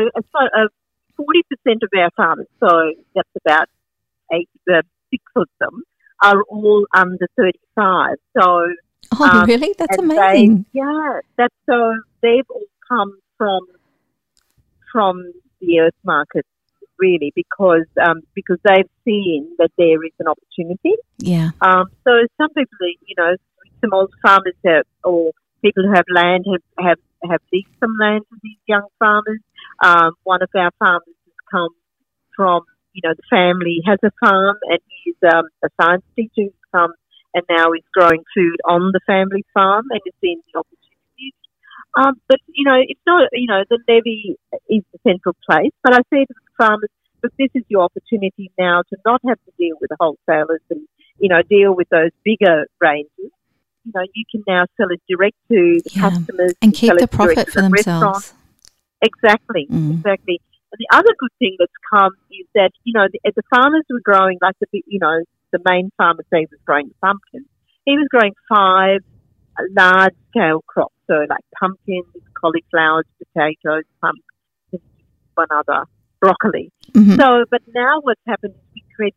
forty 1.17 1.43
percent 1.51 1.83
of 1.83 1.91
our 2.03 2.11
farmers, 2.17 2.51
so 2.61 2.71
that's 3.15 3.35
about 3.45 3.69
eight, 4.33 4.49
uh, 4.73 4.83
six 5.11 5.23
of 5.37 5.49
them, 5.61 5.83
are 6.23 6.43
all 6.49 6.87
under 6.95 7.27
thirty-five. 7.37 8.17
So 8.37 8.67
Oh, 9.19 9.25
Um, 9.25 9.47
really? 9.47 9.75
That's 9.79 9.97
amazing. 9.97 10.67
They, 10.75 10.81
yeah, 10.81 11.21
that's 11.39 11.55
so 11.69 11.95
they've 12.21 12.45
all 12.51 12.71
come 12.89 13.19
from 13.39 13.61
from 14.93 15.33
the 15.61 15.81
earth 15.81 16.01
market 16.05 16.45
really 16.99 17.33
because 17.35 17.87
um, 18.01 18.23
because 18.35 18.59
they've 18.65 18.91
seen 19.05 19.49
that 19.59 19.71
there 19.79 20.03
is 20.05 20.13
an 20.19 20.27
opportunity. 20.29 20.95
yeah. 21.19 21.51
Um, 21.61 21.87
so 22.05 22.13
some 22.37 22.51
people, 22.51 22.79
you 23.07 23.15
know, 23.17 23.37
some 23.81 23.93
old 23.93 24.13
farmers 24.23 24.55
have, 24.65 24.85
or 25.05 25.33
people 25.63 25.85
who 25.85 25.93
have 25.95 26.07
land 26.13 26.47
have 26.51 26.87
have 26.87 26.99
have 27.31 27.41
leased 27.53 27.69
some 27.81 27.97
land 28.01 28.23
to 28.31 28.37
these 28.43 28.59
young 28.67 28.87
farmers. 28.99 29.41
Um, 29.85 30.13
one 30.25 30.43
of 30.43 30.51
our 30.55 30.71
farmers 30.79 31.17
has 31.25 31.35
come 31.51 31.71
from, 32.37 32.63
you 32.93 33.03
know, 33.05 33.15
the 33.15 33.29
family 33.31 33.83
has 33.87 33.99
a 34.05 34.11
farm 34.21 34.57
and 34.71 34.79
he's 35.05 35.17
um, 35.33 35.45
a 35.65 35.69
science 35.81 36.05
teacher 36.15 36.47
who's 36.47 36.69
come 36.73 36.93
and 37.35 37.45
now 37.51 37.73
is 37.73 37.85
growing 37.93 38.23
food 38.35 38.57
on 38.65 38.91
the 38.93 39.01
family 39.07 39.45
farm 39.55 39.87
and 39.91 40.01
is 40.07 40.15
seeing 40.21 40.41
the 40.53 40.59
opportunities. 40.59 41.35
Um, 41.97 42.21
but, 42.29 42.39
you 42.55 42.65
know, 42.65 42.79
it's 42.79 43.01
not, 43.07 43.23
you 43.33 43.47
know, 43.49 43.65
the 43.69 43.79
levee 43.89 44.37
is 44.69 44.83
the 44.93 44.99
central 45.07 45.35
place. 45.49 45.73
But 45.83 45.95
I 45.95 46.01
the 46.11 46.27
farmers, 46.59 46.91
but 47.23 47.31
this 47.39 47.49
is 47.55 47.63
your 47.69 47.83
opportunity 47.83 48.51
now 48.59 48.83
to 48.91 48.97
not 49.07 49.21
have 49.27 49.39
to 49.47 49.53
deal 49.59 49.77
with 49.81 49.89
the 49.91 49.97
wholesalers 49.99 50.61
and, 50.71 50.81
you 51.19 51.29
know, 51.29 51.43
deal 51.49 51.75
with 51.75 51.89
those 51.91 52.11
bigger 52.25 52.67
ranges. 52.81 53.33
You 53.85 53.93
know, 53.95 54.05
you 54.15 54.25
can 54.31 54.43
now 54.47 54.67
sell 54.77 54.89
it 54.91 55.01
direct 55.09 55.37
to 55.51 55.81
the 55.85 55.91
Yeah. 55.95 56.11
customers 56.11 56.53
And 56.61 56.75
keep 56.75 56.93
the 56.95 57.05
it 57.05 57.11
profit 57.11 57.49
for 57.51 57.63
the 57.63 57.71
restaurant. 57.71 58.25
themselves. 58.25 58.35
Exactly, 59.03 59.67
Mm. 59.71 59.99
exactly. 59.99 60.41
And 60.73 60.79
the 60.79 60.89
other 60.93 61.15
good 61.19 61.31
thing 61.39 61.57
that's 61.59 61.73
come 61.91 62.13
is 62.31 62.47
that 62.55 62.73
you 62.85 62.93
know 62.93 63.07
the, 63.11 63.19
the 63.33 63.43
farmers 63.49 63.85
were 63.89 64.01
growing 64.05 64.39
like 64.43 64.57
the 64.61 64.83
you 64.87 64.99
know 64.99 65.25
the 65.53 65.61
main 65.65 65.91
farmer 65.97 66.25
say 66.33 66.47
was 66.51 66.61
growing 66.67 66.91
pumpkins. 67.01 67.47
He 67.87 67.97
was 67.97 68.07
growing 68.11 68.35
five 68.49 69.01
large 69.77 70.15
scale 70.31 70.63
crops, 70.67 70.95
so 71.07 71.25
like 71.31 71.45
pumpkins, 71.59 72.05
cauliflowers, 72.39 73.07
potatoes, 73.19 73.85
pumpkins, 74.03 74.83
one 75.35 75.49
other 75.51 75.85
broccoli. 76.21 76.71
Mhm. 76.93 77.17
So, 77.17 77.45
but 77.51 77.63
now 77.75 78.01
what's 78.01 78.21
happened 78.27 78.55
is 78.55 78.61
we 78.75 78.85
create 78.95 79.15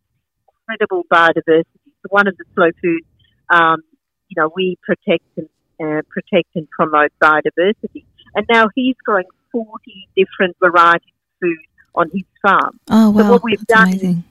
incredible 0.48 1.06
biodiversity. 1.12 1.66
So 2.02 2.08
one 2.10 2.28
of 2.28 2.36
the 2.38 2.46
slow 2.56 2.70
food, 2.82 3.02
um, 3.50 3.82
you 4.30 4.36
know, 4.42 4.52
we 4.56 4.78
protect 4.84 5.24
and 5.38 5.50
uh, 5.80 6.02
protect 6.10 6.56
and 6.56 6.70
promote 6.70 7.12
biodiversity. 7.22 8.06
And 8.36 8.46
now 8.50 8.68
he's 8.76 8.96
growing 9.04 9.26
40 9.52 10.08
different 10.16 10.56
varieties 10.60 11.10
of 11.10 11.40
food 11.42 11.58
on 11.96 12.10
his 12.14 12.24
farm. 12.42 12.80
Oh, 12.90 13.14
So 13.18 13.24
wow. 13.24 13.32
what 13.32 13.44
we've 13.44 13.60
That's 13.68 13.80
done 13.80 13.88
amazing. 13.90 14.24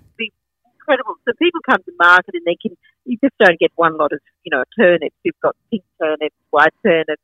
Incredible. 0.80 1.14
So 1.24 1.32
people 1.38 1.60
come 1.68 1.78
to 1.84 1.92
market 2.00 2.34
and 2.34 2.42
they 2.44 2.56
can, 2.60 2.76
you 3.04 3.16
just 3.22 3.34
don't 3.38 3.58
get 3.60 3.70
one 3.76 3.96
lot 3.96 4.12
of, 4.12 4.18
you 4.44 4.50
know, 4.50 4.64
turnips. 4.76 5.14
You've 5.22 5.38
got 5.40 5.54
pink 5.70 5.84
turnips, 6.02 6.34
white 6.50 6.72
turnips, 6.84 7.22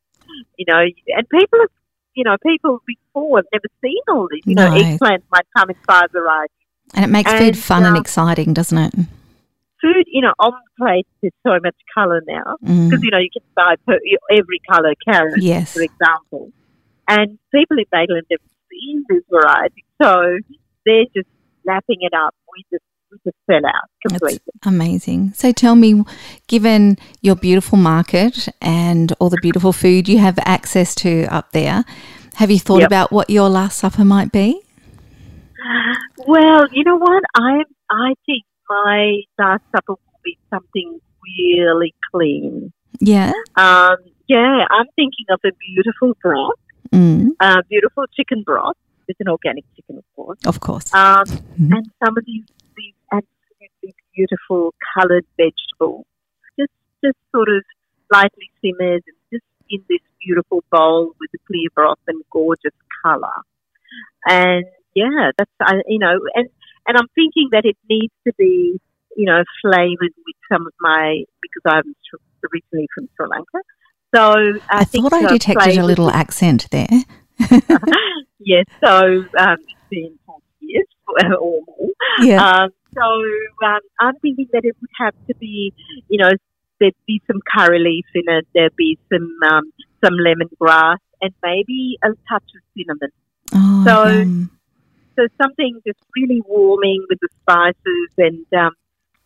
you 0.57 0.65
know, 0.69 0.85
and 1.09 1.29
people 1.29 1.59
have, 1.61 1.71
you 2.17 2.25
know, 2.25 2.37
people 2.45 2.81
before 2.87 3.39
have 3.39 3.47
never 3.53 3.69
seen 3.85 4.01
all 4.09 4.27
this. 4.31 4.41
You 4.47 4.55
know, 4.55 4.69
No. 4.69 4.75
eggplant 4.77 5.23
might 5.31 5.47
come 5.57 5.71
in 5.71 5.77
five 5.87 6.11
varieties. 6.13 6.51
And 6.95 7.05
it 7.05 7.09
makes 7.09 7.31
And, 7.31 7.39
food 7.45 7.59
fun 7.59 7.85
and 7.85 7.97
uh, 7.97 8.01
exciting, 8.01 8.55
doesn't 8.55 8.79
it? 8.79 8.95
Food, 9.83 10.05
you 10.07 10.23
know, 10.23 10.33
on 10.39 10.53
plates 10.79 11.09
there's 11.21 11.33
so 11.47 11.59
much 11.63 11.77
colour 11.95 12.23
now 12.27 12.57
Mm. 12.65 12.89
because, 12.89 13.03
you 13.05 13.11
know, 13.11 13.19
you 13.19 13.29
can 13.31 13.43
buy 13.55 13.75
per, 13.87 13.99
every 14.31 14.61
colour 14.71 14.95
carrot, 15.07 15.43
Yes. 15.43 15.75
for 15.75 15.83
example. 15.83 16.51
And 17.07 17.39
people 17.55 17.77
in 17.79 17.85
Maitland 17.93 18.27
have 18.31 18.41
seen 18.71 19.05
this 19.09 19.23
variety, 19.31 19.85
so 20.03 20.39
they're 20.87 21.05
just 21.15 21.29
lapping 21.67 21.99
it 22.01 22.15
up. 22.15 22.35
We 22.53 22.65
just, 22.73 22.83
we 22.83 22.86
just 23.25 23.37
sell 23.49 23.65
out 23.67 23.73
That's 24.05 24.19
completely. 24.21 24.53
amazing. 24.65 25.33
So 25.35 25.53
tell 25.53 25.75
me, 25.75 26.05
given 26.49 26.99
your 27.23 27.37
beautiful 27.37 27.79
market 27.79 28.49
and 28.61 29.13
all 29.21 29.31
the 29.31 29.39
beautiful 29.43 29.73
food 29.73 30.09
you 30.09 30.19
have 30.19 30.39
access 30.45 30.95
to 30.97 31.25
up 31.35 31.53
there, 31.53 31.85
have 32.35 32.51
you 32.51 32.59
thought 32.59 32.81
Yep. 32.81 32.87
about 32.89 33.13
what 33.13 33.31
your 33.31 33.49
last 33.49 33.79
supper 33.79 34.05
might 34.05 34.33
be? 34.33 34.61
Well, 36.27 36.67
you 36.73 36.85
know 36.85 36.97
what? 36.97 37.23
I 37.35 37.63
I 37.91 38.15
think 38.27 38.43
my 38.69 39.21
last 39.39 39.63
supper 39.75 39.93
will 39.93 40.21
be 40.25 40.37
something 40.51 41.01
really 41.25 41.95
clean. 42.13 42.73
Yeah. 43.01 43.33
Um, 43.57 43.97
yeah, 44.29 44.65
I'm 44.71 44.87
thinking 44.97 45.27
of 45.31 45.41
a 45.45 45.51
beautiful 45.69 46.17
broth, 46.23 46.55
Mm, 46.93 47.31
uh, 47.41 47.63
beautiful 47.69 48.05
chicken 48.17 48.43
broth. 48.45 48.77
It's 49.09 49.21
an 49.21 49.29
organic 49.29 49.65
chicken, 49.77 49.99
of 49.99 50.05
course. 50.17 50.39
of 50.47 50.61
course. 50.61 50.93
Um, 50.95 51.25
Mhm. 51.27 51.77
and 51.77 51.91
some 52.05 52.17
of 52.19 52.25
these 52.25 52.45
these 52.77 52.95
absolutely 53.13 53.95
beautiful 54.15 54.75
coloured 54.95 55.27
vegetables, 55.37 56.07
just 56.59 56.73
just 57.05 57.19
sort 57.35 57.49
of 57.49 57.63
lightly 58.11 58.51
simmered, 58.63 59.03
and 59.07 59.19
just 59.33 59.45
in 59.71 59.83
this 59.89 60.01
beautiful 60.25 60.63
bowl 60.71 61.13
with 61.21 61.31
the 61.33 61.39
clear 61.47 61.69
broth 61.75 61.99
and 62.07 62.23
gorgeous 62.31 62.77
colour. 63.03 63.43
And 64.27 64.65
yeah, 64.95 65.31
that's 65.37 65.51
I 65.61 65.83
you 65.87 65.99
know, 65.99 66.19
and 66.35 66.49
and 66.87 66.97
I'm 66.97 67.09
thinking 67.15 67.49
that 67.53 67.65
it 67.65 67.77
needs 67.89 68.15
to 68.27 68.33
be 68.39 68.81
you 69.17 69.27
know 69.27 69.43
flavoured 69.63 70.15
with 70.27 70.37
some 70.53 70.67
of 70.67 70.73
my 70.81 71.25
because 71.43 71.63
I'm 71.67 71.95
originally 72.45 72.89
from 72.95 73.09
Sri 73.17 73.27
Lanka. 73.29 73.59
So 74.15 74.61
I, 74.71 74.81
I, 74.81 74.85
think 74.85 75.11
thought 75.11 75.25
I 75.25 75.27
uh, 75.27 75.29
detected 75.29 75.79
a 75.79 75.85
little 75.85 76.11
accent 76.11 76.69
there. 76.71 76.87
yes, 78.39 78.65
so 78.81 79.25
um, 79.39 79.57
it's 79.61 79.89
been 79.91 80.19
40 80.25 80.25
years 80.25 80.26
or 81.09 81.61
more. 81.67 81.91
Yeah. 82.21 82.43
Um, 82.43 82.71
so 82.95 83.03
um, 83.67 83.81
I'm 84.01 84.17
thinking 84.21 84.49
that 84.53 84.65
it 84.65 84.77
would 84.81 84.91
have 84.99 85.15
to 85.29 85.35
be, 85.37 85.73
you 86.09 86.19
know, 86.19 86.31
there'd 86.81 86.95
be 87.07 87.23
some 87.27 87.41
curry 87.55 87.79
leaf 87.79 88.07
in 88.15 88.25
it, 88.27 88.47
there'd 88.55 88.77
be 88.77 88.99
some 89.13 89.31
um, 89.51 89.73
some 90.05 90.15
lemongrass, 90.15 90.99
and 91.21 91.33
maybe 91.43 91.99
a 92.03 92.09
touch 92.31 92.45
of 92.55 92.63
cinnamon. 92.77 93.11
oh, 93.55 93.85
so- 93.85 94.19
yum. 94.19 94.51
So 95.17 95.27
something 95.41 95.81
just 95.87 95.99
really 96.15 96.43
warming 96.47 97.07
with 97.09 97.19
the 97.21 97.29
spices 97.41 98.11
and 98.19 98.45
um, 98.53 98.73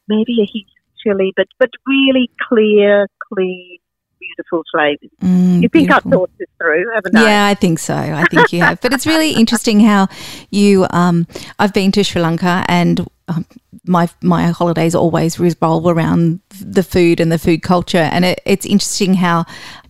maybe 0.07 0.41
a 0.41 0.47
heat 0.47 0.69
of 0.69 1.03
chili, 1.03 1.33
but 1.37 1.49
but 1.59 1.71
really 1.85 2.31
clear, 2.49 3.09
clean, 3.33 3.80
beautiful 4.21 4.63
flavors. 4.71 5.11
Mm, 5.23 5.63
You 5.63 5.69
think 5.69 5.91
I've 5.91 6.03
thought 6.03 6.31
this 6.39 6.49
through, 6.59 6.85
haven't 6.95 7.17
I? 7.17 7.23
Yeah, 7.25 7.47
I 7.47 7.55
think 7.55 7.79
so. 7.79 7.95
I 7.95 8.25
think 8.31 8.53
you 8.53 8.61
have. 8.61 8.81
But 8.81 8.93
it's 8.93 9.07
really 9.07 9.33
interesting 9.43 9.81
how 9.81 10.09
you. 10.51 10.87
Um, 10.91 11.27
I've 11.59 11.73
been 11.75 11.91
to 11.93 12.05
Sri 12.05 12.21
Lanka, 12.23 12.65
and 12.69 13.07
um, 13.29 13.47
my 13.87 14.09
my 14.23 14.49
holidays 14.49 14.95
always 14.95 15.41
revolve 15.41 15.87
around 15.87 16.41
the 16.61 16.83
food 16.83 17.21
and 17.21 17.33
the 17.33 17.39
food 17.39 17.63
culture. 17.63 17.99
And 18.13 18.25
it, 18.25 18.41
it's 18.47 18.67
interesting 18.67 19.15
how 19.15 19.47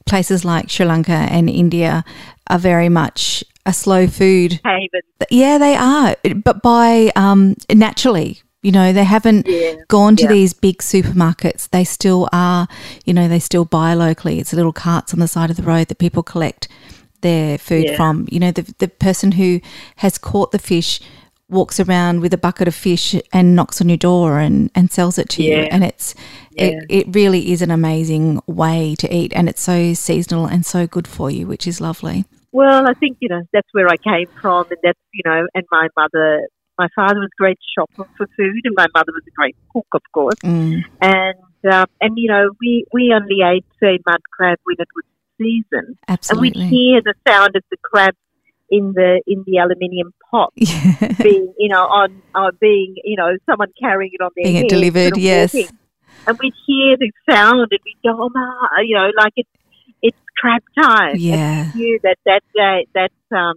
places 0.07 0.45
like 0.45 0.71
Sri 0.71 0.87
Lanka 0.87 1.12
and 1.12 1.51
India 1.51 2.05
are 2.49 2.59
very 2.59 2.88
much 2.88 3.45
a 3.66 3.73
slow 3.73 4.07
food. 4.07 4.61
Haven. 4.64 5.01
Yeah, 5.31 5.59
they 5.59 5.77
are, 5.77 6.16
but 6.45 6.62
by 6.62 7.12
um, 7.16 7.57
naturally. 7.73 8.40
You 8.62 8.73
know, 8.73 8.92
they 8.92 9.05
haven't 9.05 9.46
Yeah. 9.49 9.75
gone 9.88 10.16
to 10.16 10.25
Yeah. 10.25 10.29
these 10.33 10.53
big 10.53 10.79
supermarkets. 10.79 11.68
They 11.70 11.85
still 11.85 12.29
are, 12.33 12.68
you 13.07 13.14
know, 13.14 13.27
they 13.27 13.38
still 13.38 13.64
buy 13.64 13.94
locally. 13.94 14.38
It's 14.38 14.53
little 14.53 14.73
carts 14.73 15.14
on 15.14 15.20
the 15.20 15.29
side 15.29 15.49
of 15.51 15.57
the 15.57 15.62
road 15.62 15.88
that 15.88 15.99
people 15.99 16.23
collect 16.23 16.68
their 17.23 17.57
food 17.57 17.85
Yeah. 17.87 17.96
from. 17.96 18.27
You 18.31 18.38
know, 18.40 18.51
the, 18.51 18.73
the 18.79 18.88
person 18.88 19.33
who 19.33 19.61
has 19.96 20.18
caught 20.18 20.53
the 20.53 20.59
fish 20.59 21.01
walks 21.49 21.81
around 21.81 22.20
with 22.20 22.33
a 22.35 22.38
bucket 22.38 22.68
of 22.68 22.75
fish 22.75 23.14
and 23.33 23.57
knocks 23.57 23.81
on 23.81 23.88
your 23.88 23.96
door 23.96 24.38
and, 24.38 24.70
and 24.75 24.90
sells 24.92 25.18
it 25.18 25.29
to 25.31 25.42
you. 25.42 25.55
And 25.57 25.83
it's, 25.83 26.14
Yeah. 26.53 26.64
it, 26.66 26.85
it 26.88 27.07
really 27.14 27.51
is 27.53 27.62
an 27.62 27.70
amazing 27.70 28.40
way 28.46 28.94
to 28.99 29.12
eat. 29.14 29.33
And 29.35 29.49
it's 29.49 29.62
so 29.62 29.94
seasonal 29.94 30.44
and 30.46 30.64
so 30.66 30.87
good 30.87 31.09
for 31.09 31.31
you, 31.31 31.46
which 31.46 31.66
is 31.66 31.81
lovely. 31.81 32.25
Well, 32.53 32.87
I 32.88 32.92
think, 32.94 33.16
you 33.20 33.29
know, 33.29 33.40
that's 33.53 33.68
where 33.73 33.88
I 33.88 33.96
came 33.96 34.27
from 34.40 34.66
and 34.70 34.79
that's, 34.83 34.99
you 35.14 35.23
know, 35.25 35.46
and 35.55 35.64
my 35.73 35.88
mother, 35.96 36.46
my 36.81 36.88
father 36.95 37.21
was 37.21 37.29
a 37.37 37.40
great 37.43 37.59
shopper 37.75 38.09
for 38.16 38.27
food 38.37 38.62
and 38.64 38.75
my 38.75 38.87
mother 38.95 39.12
was 39.12 39.23
a 39.27 39.35
great 39.40 39.57
cook, 39.73 39.87
of 39.93 40.03
course. 40.12 40.40
Mm. 40.43 40.83
And, 41.03 41.75
um, 41.75 41.87
and 42.01 42.12
you 42.16 42.29
know, 42.29 42.51
we, 42.61 42.87
we 42.93 43.12
only 43.14 43.38
ate, 43.45 43.66
say, 43.83 43.99
mud 44.07 44.23
crab 44.33 44.59
when 44.64 44.77
it 44.79 44.88
was 44.97 45.05
season. 45.38 45.99
Absolutely. 46.09 46.49
And 46.49 46.71
we'd 46.71 46.77
hear 46.77 47.01
the 47.05 47.14
sound 47.29 47.55
of 47.57 47.62
the 47.71 47.77
crab 47.83 48.14
in 48.71 48.93
the, 48.95 49.21
in 49.27 49.45
the 49.47 49.59
aluminium 49.59 50.14
pot 50.31 50.53
yeah. 50.57 51.12
being, 51.23 51.53
you 51.59 51.69
know, 51.69 51.85
on, 51.85 52.23
uh, 52.35 52.51
being, 52.61 52.95
you 53.05 53.16
know, 53.16 53.37
someone 53.45 53.69
carrying 53.79 54.12
it 54.14 54.23
on 54.23 54.31
their 54.37 54.45
Being 54.45 54.64
it 54.64 54.69
delivered, 54.69 55.16
yes. 55.19 55.53
walking. 55.53 55.77
And 56.27 56.38
we'd 56.38 56.55
hear 56.66 56.97
the 56.99 57.11
sound 57.29 57.61
and 57.71 57.81
we'd 57.85 58.01
go, 58.05 58.16
oh, 58.25 58.31
my, 58.33 58.83
you 58.87 58.95
know, 58.95 59.11
like 59.16 59.33
it's, 59.37 59.51
it's 60.03 60.19
crab 60.38 60.62
time. 60.79 61.12
And 61.12 61.21
Yeah. 61.21 61.71
knew 61.75 61.99
that 62.05 62.16
that 62.25 62.43
day, 62.55 62.87
that 62.95 63.12
um, 63.37 63.55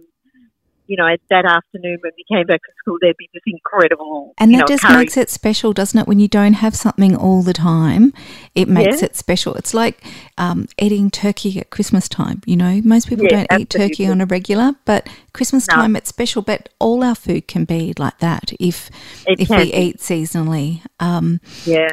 you 0.86 0.96
know, 0.96 1.08
that 1.30 1.44
afternoon 1.44 1.98
when 2.02 2.12
we 2.16 2.24
came 2.30 2.46
back 2.46 2.60
from 2.64 2.74
school, 2.78 2.98
there'd 3.00 3.16
be 3.16 3.28
this 3.32 3.42
incredible, 3.46 4.34
And 4.38 4.52
that 4.52 4.58
know, 4.58 4.64
just 4.66 4.82
curry. 4.82 4.98
makes 4.98 5.16
it 5.16 5.30
special, 5.30 5.72
doesn't 5.72 5.98
it? 5.98 6.06
When 6.06 6.20
you 6.20 6.28
don't 6.28 6.54
have 6.54 6.74
something 6.76 7.16
all 7.16 7.42
the 7.42 7.52
time, 7.54 8.12
it 8.54 8.68
makes 8.68 9.00
Yeah. 9.00 9.06
it 9.06 9.16
special. 9.16 9.54
It's 9.54 9.72
like 9.74 10.02
um, 10.36 10.66
eating 10.78 11.10
turkey 11.10 11.58
at 11.58 11.70
Christmas 11.70 12.08
time. 12.08 12.42
You 12.46 12.56
know, 12.56 12.80
most 12.84 13.08
people 13.08 13.24
Yeah, 13.30 13.44
don't 13.48 13.60
eat 13.62 13.70
turkey 13.70 14.06
on 14.06 14.20
a 14.20 14.26
regular, 14.26 14.72
but 14.84 15.08
Christmas 15.32 15.66
No. 15.68 15.76
time 15.76 15.96
it's 15.96 16.08
special. 16.08 16.42
But 16.42 16.68
all 16.78 17.02
our 17.02 17.14
food 17.14 17.48
can 17.48 17.64
be 17.64 17.94
like 17.98 18.18
that 18.18 18.52
if 18.60 18.90
It 19.26 19.40
if 19.40 19.48
we 19.48 19.70
be. 19.70 19.74
eat 19.76 19.98
seasonally 19.98 20.80
um, 21.00 21.40
Yeah, 21.64 21.88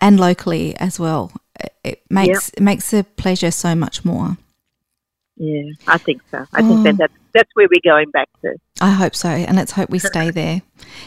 and 0.00 0.20
locally 0.20 0.76
as 0.76 0.98
well. 1.00 1.32
It- 1.60 1.72
It 1.84 2.00
makes 2.10 2.48
it 2.50 2.60
makes 2.60 2.90
the 2.90 3.04
pleasure 3.16 3.50
so 3.50 3.74
much 3.74 4.04
more. 4.04 4.36
Yeah, 5.36 5.72
I 5.86 5.98
think 5.98 6.22
so. 6.30 6.46
I 6.52 6.62
oh. 6.62 6.68
think 6.68 6.84
that 6.84 6.94
oh. 6.94 6.96
that's, 6.98 7.12
that's 7.32 7.50
where 7.54 7.66
we're 7.68 7.92
going 7.92 8.10
back 8.10 8.28
to. 8.42 8.56
I 8.80 8.90
hope 8.90 9.16
so, 9.16 9.28
and 9.28 9.56
let's 9.56 9.72
hope 9.72 9.90
we 9.90 9.98
stay 9.98 10.30
there. 10.30 10.62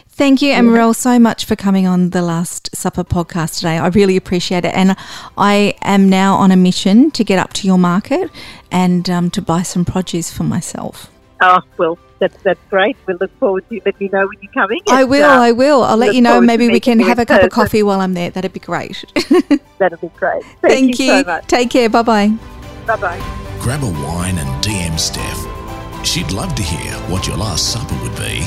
Thank 0.09 0.41
you, 0.41 0.53
Amorelle, 0.53 0.95
so 0.95 1.17
much 1.17 1.45
for 1.45 1.55
coming 1.55 1.87
on 1.87 2.09
the 2.09 2.21
Last 2.21 2.75
Supper 2.75 3.03
podcast 3.03 3.57
today. 3.57 3.77
I 3.77 3.87
really 3.87 4.17
appreciate 4.17 4.65
it, 4.65 4.73
and 4.73 4.97
I 5.37 5.75
am 5.81 6.09
now 6.09 6.35
on 6.35 6.51
a 6.51 6.57
mission 6.57 7.11
to 7.11 7.23
get 7.23 7.39
up 7.39 7.53
to 7.53 7.67
your 7.67 7.77
market 7.77 8.29
and 8.71 9.09
um, 9.09 9.29
to 9.31 9.41
buy 9.41 9.61
some 9.61 9.85
produce 9.85 10.31
for 10.31 10.43
myself. 10.43 11.09
Oh 11.39 11.61
well, 11.77 11.97
that's 12.19 12.41
that's 12.43 12.59
great. 12.69 12.97
We'll 13.05 13.17
look 13.21 13.37
forward 13.39 13.67
to 13.69 13.75
you. 13.75 13.81
Let 13.85 13.99
me 13.99 14.09
know 14.11 14.27
when 14.27 14.37
you're 14.41 14.51
coming. 14.51 14.81
I 14.89 15.03
will. 15.05 15.23
Uh, 15.23 15.39
I 15.39 15.51
will. 15.53 15.83
I'll 15.83 15.97
let 15.97 16.15
you 16.15 16.21
know. 16.21 16.41
Maybe 16.41 16.67
we 16.67 16.79
can 16.79 16.99
have 16.99 17.19
a 17.19 17.25
cup 17.25 17.43
of 17.43 17.51
coffee 17.51 17.83
while 17.83 18.01
I'm 18.01 18.13
there. 18.13 18.31
That'd 18.31 18.53
be 18.53 18.59
great. 18.59 19.05
That'd 19.77 20.01
be 20.01 20.09
great. 20.17 20.43
Thank, 20.61 20.97
Thank 20.97 20.99
you. 20.99 21.13
you. 21.13 21.23
So 21.23 21.41
Take 21.47 21.69
care. 21.69 21.89
Bye 21.89 22.01
bye. 22.01 22.37
Bye 22.85 22.97
bye 22.97 23.43
grab 23.59 23.83
a 23.83 23.87
wine 23.87 24.37
and 24.37 24.63
DM 24.63 24.99
Steph. 24.99 26.05
She'd 26.05 26.31
love 26.31 26.55
to 26.55 26.63
hear 26.63 26.93
what 27.09 27.27
your 27.27 27.37
last 27.37 27.71
supper 27.71 27.95
would 28.01 28.15
be 28.15 28.41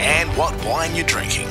and 0.00 0.28
what 0.36 0.54
wine 0.64 0.94
you're 0.94 1.06
drinking. 1.06 1.48